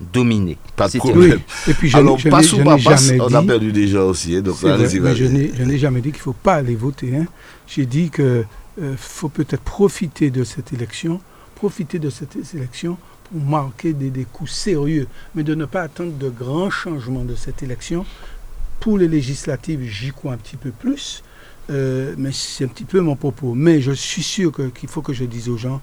[0.00, 0.58] dominant-dominé.
[0.76, 1.40] Pas de C'est problème.
[1.66, 3.46] Oui, et puis je, Alors, n'ai- je ou je pas passe, jamais on a dit.
[3.46, 4.36] perdu déjà aussi.
[4.36, 6.74] hein, Donc, vrai, mais je n'ai je n'ai jamais dit qu'il ne faut pas aller
[6.74, 7.16] voter.
[7.16, 7.26] hein.
[7.66, 8.44] J'ai dit que
[8.80, 11.20] il faut peut-être profiter de cette élection,
[11.54, 12.96] profiter de cette élection
[13.30, 17.36] pour marquer des, des coups sérieux, mais de ne pas attendre de grands changements de
[17.36, 18.04] cette élection.
[18.80, 21.22] Pour les législatives, j'y crois un petit peu plus,
[21.70, 23.54] euh, mais c'est un petit peu mon propos.
[23.54, 25.80] Mais je suis sûr qu'il faut que je dise aux gens,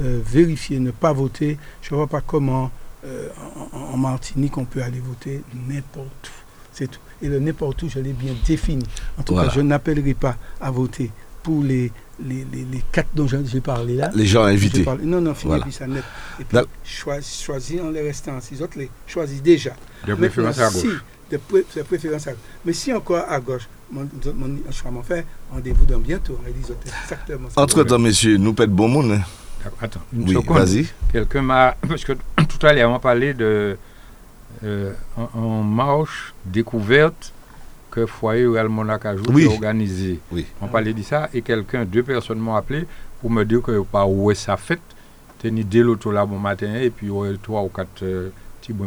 [0.00, 1.58] euh, vérifier, ne pas voter.
[1.82, 2.70] Je ne vois pas comment
[3.04, 3.28] euh,
[3.72, 6.44] en, en, Martinique on peut aller voter n'importe où.
[6.72, 7.00] C'est tout.
[7.22, 8.84] Et le n'importe où, je l'ai bien défini.
[9.18, 9.48] En tout Voilà.
[9.48, 11.10] cas, je n'appellerai pas à voter
[11.42, 11.90] pour les,
[12.22, 14.10] les, les, les quatre dont j'ai parlé là.
[14.14, 14.82] Les gens invités.
[14.84, 15.64] parlé- Non, non, finis Voilà.
[15.64, 16.04] puis ça net.
[16.38, 19.72] Et puis, choisis, choisis en les restant six autres, les choisis déjà.
[20.06, 21.04] De préférence à si- gauche.
[21.30, 22.40] de, pré- de préférence à gauche.
[22.64, 26.38] Mais si encore à gauche, mon, mon, je vais m'en faire rendez-vous dans bientôt.
[26.42, 26.60] On a dit
[27.02, 27.60] exactement ça.
[27.62, 29.12] Entre-temps, messieurs, nous pète bon monde.
[29.12, 29.22] hein.
[29.80, 30.58] Attends, une Oui, seconde.
[30.58, 30.86] vas-y.
[31.12, 31.76] Quelqu'un m'a.
[31.88, 33.76] Parce que tout à l'heure, on parlait de.
[34.64, 37.32] Euh, en, en marche découverte
[37.90, 39.46] que Foyer Monacajou Oui.
[39.46, 40.18] a organisé.
[40.32, 40.46] Oui.
[40.60, 42.86] On parlait de ça et quelqu'un, deux personnes m'ont appelé
[43.20, 44.80] pour me dire que par où est sa fête.
[45.40, 47.08] Tenu dès l'auto là bon matin et puis
[47.42, 48.04] trois ou quatre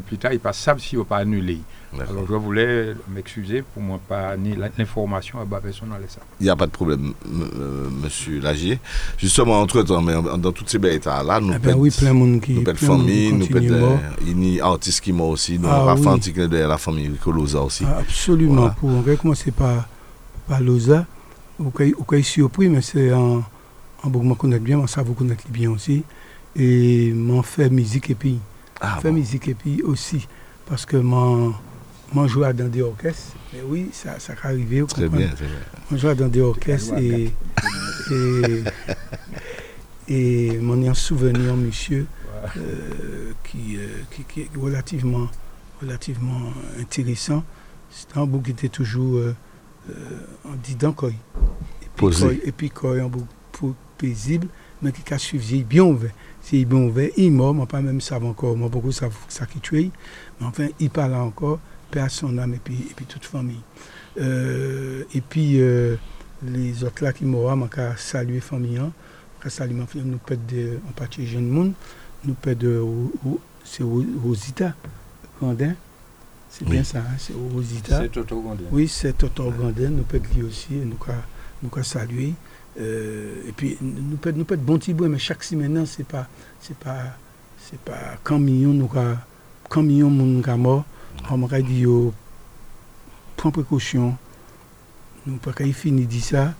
[0.01, 1.59] plus tard, il pas savent si on pas annulé.
[1.93, 6.21] Alors je voulais m'excuser pour moi pas ni l'information à bas personne dans ça.
[6.39, 8.79] Il n'y a pas de problème, m- euh, monsieur Lagier.
[9.17, 12.13] Justement, entre-temps, mais dans toutes ces belles états-là, nous Ah ben pète- oui, plein de
[12.15, 12.53] monde qui.
[12.53, 15.85] nous de famille, nous il y a artistes qui mort aussi, nous Ah un
[16.33, 17.83] clin d'œil à la famille Colosa aussi.
[17.87, 18.55] Ah, absolument.
[18.55, 18.69] Voilà.
[18.79, 19.87] Pour, on va commencer par,
[20.47, 21.05] par Loza.
[21.59, 21.85] Au cas
[22.23, 23.43] surpris, mais c'est en,
[24.03, 26.03] en beaucoup me connaître bien, mais ça vous connaître bien aussi.
[26.55, 28.39] Et m'en fait musique et puis.
[28.85, 29.15] Ah, fait bon.
[29.15, 30.27] musique et puis aussi.
[30.67, 31.53] Parce que m'en
[32.13, 33.35] m'en joué dans des orchestres.
[33.53, 34.81] Mais oui, ça, ça peut arriver.
[34.81, 35.25] vous Très comprenez?
[35.25, 35.47] bien, bien.
[35.89, 37.31] Moi, je vais dans des orchestres et,
[38.11, 38.63] et,
[40.07, 42.05] et mon un souvenir, monsieur,
[42.57, 45.27] euh, qui, euh, qui, qui est relativement,
[45.81, 47.43] relativement intéressant.
[47.89, 49.35] C'est un bout qui était toujours euh,
[49.89, 49.93] euh,
[50.45, 51.09] en disant quoi.
[51.09, 51.13] Et
[51.81, 52.41] puis, Posé.
[52.45, 54.47] Et puis, quoi, un bout pour- paisible,
[54.83, 56.11] mais qui a suivi bien ouvert.
[56.41, 59.45] C'est bien ouvert, il est mort, moi pas même savent encore, moi beaucoup savent ça
[59.45, 59.91] qui tué,
[60.39, 63.61] mais enfin, il parle encore, paix à son âme et puis, et puis toute famille.
[64.19, 65.95] Euh, et puis, euh,
[66.45, 68.91] les autres là qui m'ont moi qu'à saluer famille, hein,
[69.41, 71.73] qu'à saluer ma famille, nous de, en partie jeune monde,
[72.25, 73.39] nous de, Ro-
[74.23, 74.73] Rosita
[75.39, 75.73] Grandin,
[76.49, 76.71] c'est Oui.
[76.71, 78.01] bien ça, hein, c'est Rosita.
[78.01, 78.63] C'est Toto Gondin.
[78.71, 82.33] Oui, c'est Toto Grandin, nous peut lui aussi, et nous qu'à saluer.
[82.79, 86.27] Euh, et puis, nous peut nous peut bon mais chaque semaine, non, c'est pas,
[86.59, 87.17] c'est pas,
[87.59, 88.89] c'est pas quand million nous
[89.69, 90.83] quand million moun mort,
[91.29, 92.13] on m'a dit yo,
[93.37, 94.17] prends précaution,
[95.25, 96.55] nous pas qu'à y finir dit ça,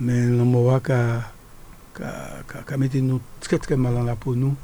[0.00, 1.32] mais m'a qu'à,
[1.94, 4.56] qu'à, qu'à, qu'à mettre nous très très mal en la peau nous,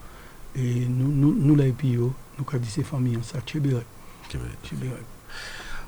[0.57, 3.79] et nous, nous, nous nous qu'à dit ces familles, ça, tu es bien,
[4.29, 4.49] Très bien.
[4.65, 4.91] tu es bien.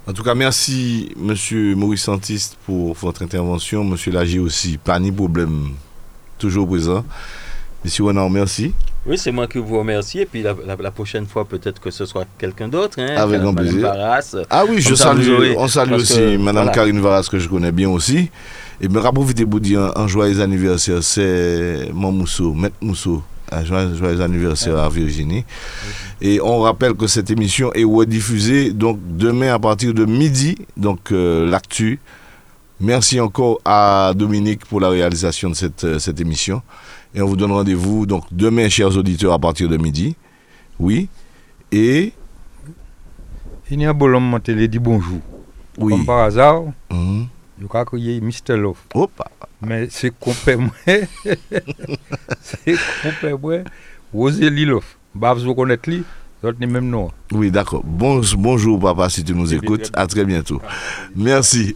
[0.07, 3.83] En tout cas, merci, monsieur Maurice Santiste, pour votre intervention.
[3.85, 5.71] Monsieur Lagier aussi, pas ni problème,
[6.39, 7.05] toujours présent.
[7.85, 8.75] Monsieur Renan, merci.
[9.07, 10.21] Oui, c'est moi qui vous remercie.
[10.21, 12.99] Et puis la, la- la prochaine fois, peut-être que ce soit quelqu'un d'autre.
[13.01, 13.83] Hein, Avec grand plaisir.
[13.83, 14.37] Barras.
[14.51, 16.73] Ah oui, je salue, on salue aussi que, Madame voilà.
[16.73, 18.31] Karine Varas, que je connais bien aussi.
[18.81, 23.23] Et me profiter pour dire un, un joyeux anniversaire, c'est mon Mousseau, Maître Mousseau.
[23.53, 25.45] Un joyeux, joyeux anniversaire à Virginie.
[26.21, 31.13] Et on rappelle que cette émission est rediffusée donc demain à partir de midi, donc
[31.13, 32.01] euh, l'actu.
[32.81, 36.63] Merci encore à Dominique pour la réalisation de cette, euh, cette émission.
[37.15, 40.17] Et on vous donne rendez-vous donc demain, chers auditeurs, à partir de midi.
[40.81, 41.09] Oui.
[41.71, 42.13] Et
[43.71, 45.21] Il y a un bon homme télé dit bonjour.
[45.79, 45.93] oui.
[45.93, 46.97] Comme par hasard, je
[47.67, 48.57] crois qu'il y a Mr.
[48.57, 48.79] Love.
[48.95, 49.23] Hop.
[49.61, 50.59] Mais c'est compère
[52.41, 53.59] c'est compère moi.
[54.13, 54.85] Rosélie Love.
[55.15, 56.05] Bah, vous connaissez lui,
[56.53, 57.11] même nom.
[57.33, 57.83] Oui, d'accord.
[57.85, 59.91] Bon, bonjour, papa, si tu nous écoutes.
[59.95, 60.61] À très bientôt.
[61.17, 61.75] Merci.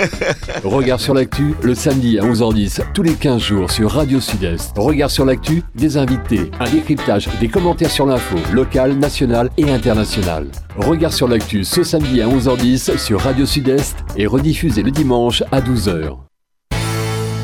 [0.64, 4.72] Regard sur l'actu, le samedi à 11h10, tous les 15 jours sur Radio Sud-Est.
[4.76, 10.46] Regard sur l'actu, des invités, un décryptage, des commentaires sur l'info, locale, nationale et internationale.
[10.76, 15.60] Regard sur l'actu ce samedi à 11h10 sur Radio Sud-Est et rediffusé le dimanche à
[15.60, 16.16] 12h.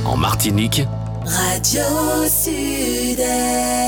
[0.04, 0.86] En Martinique,
[1.24, 1.82] Radio
[2.28, 3.83] Sud-Est.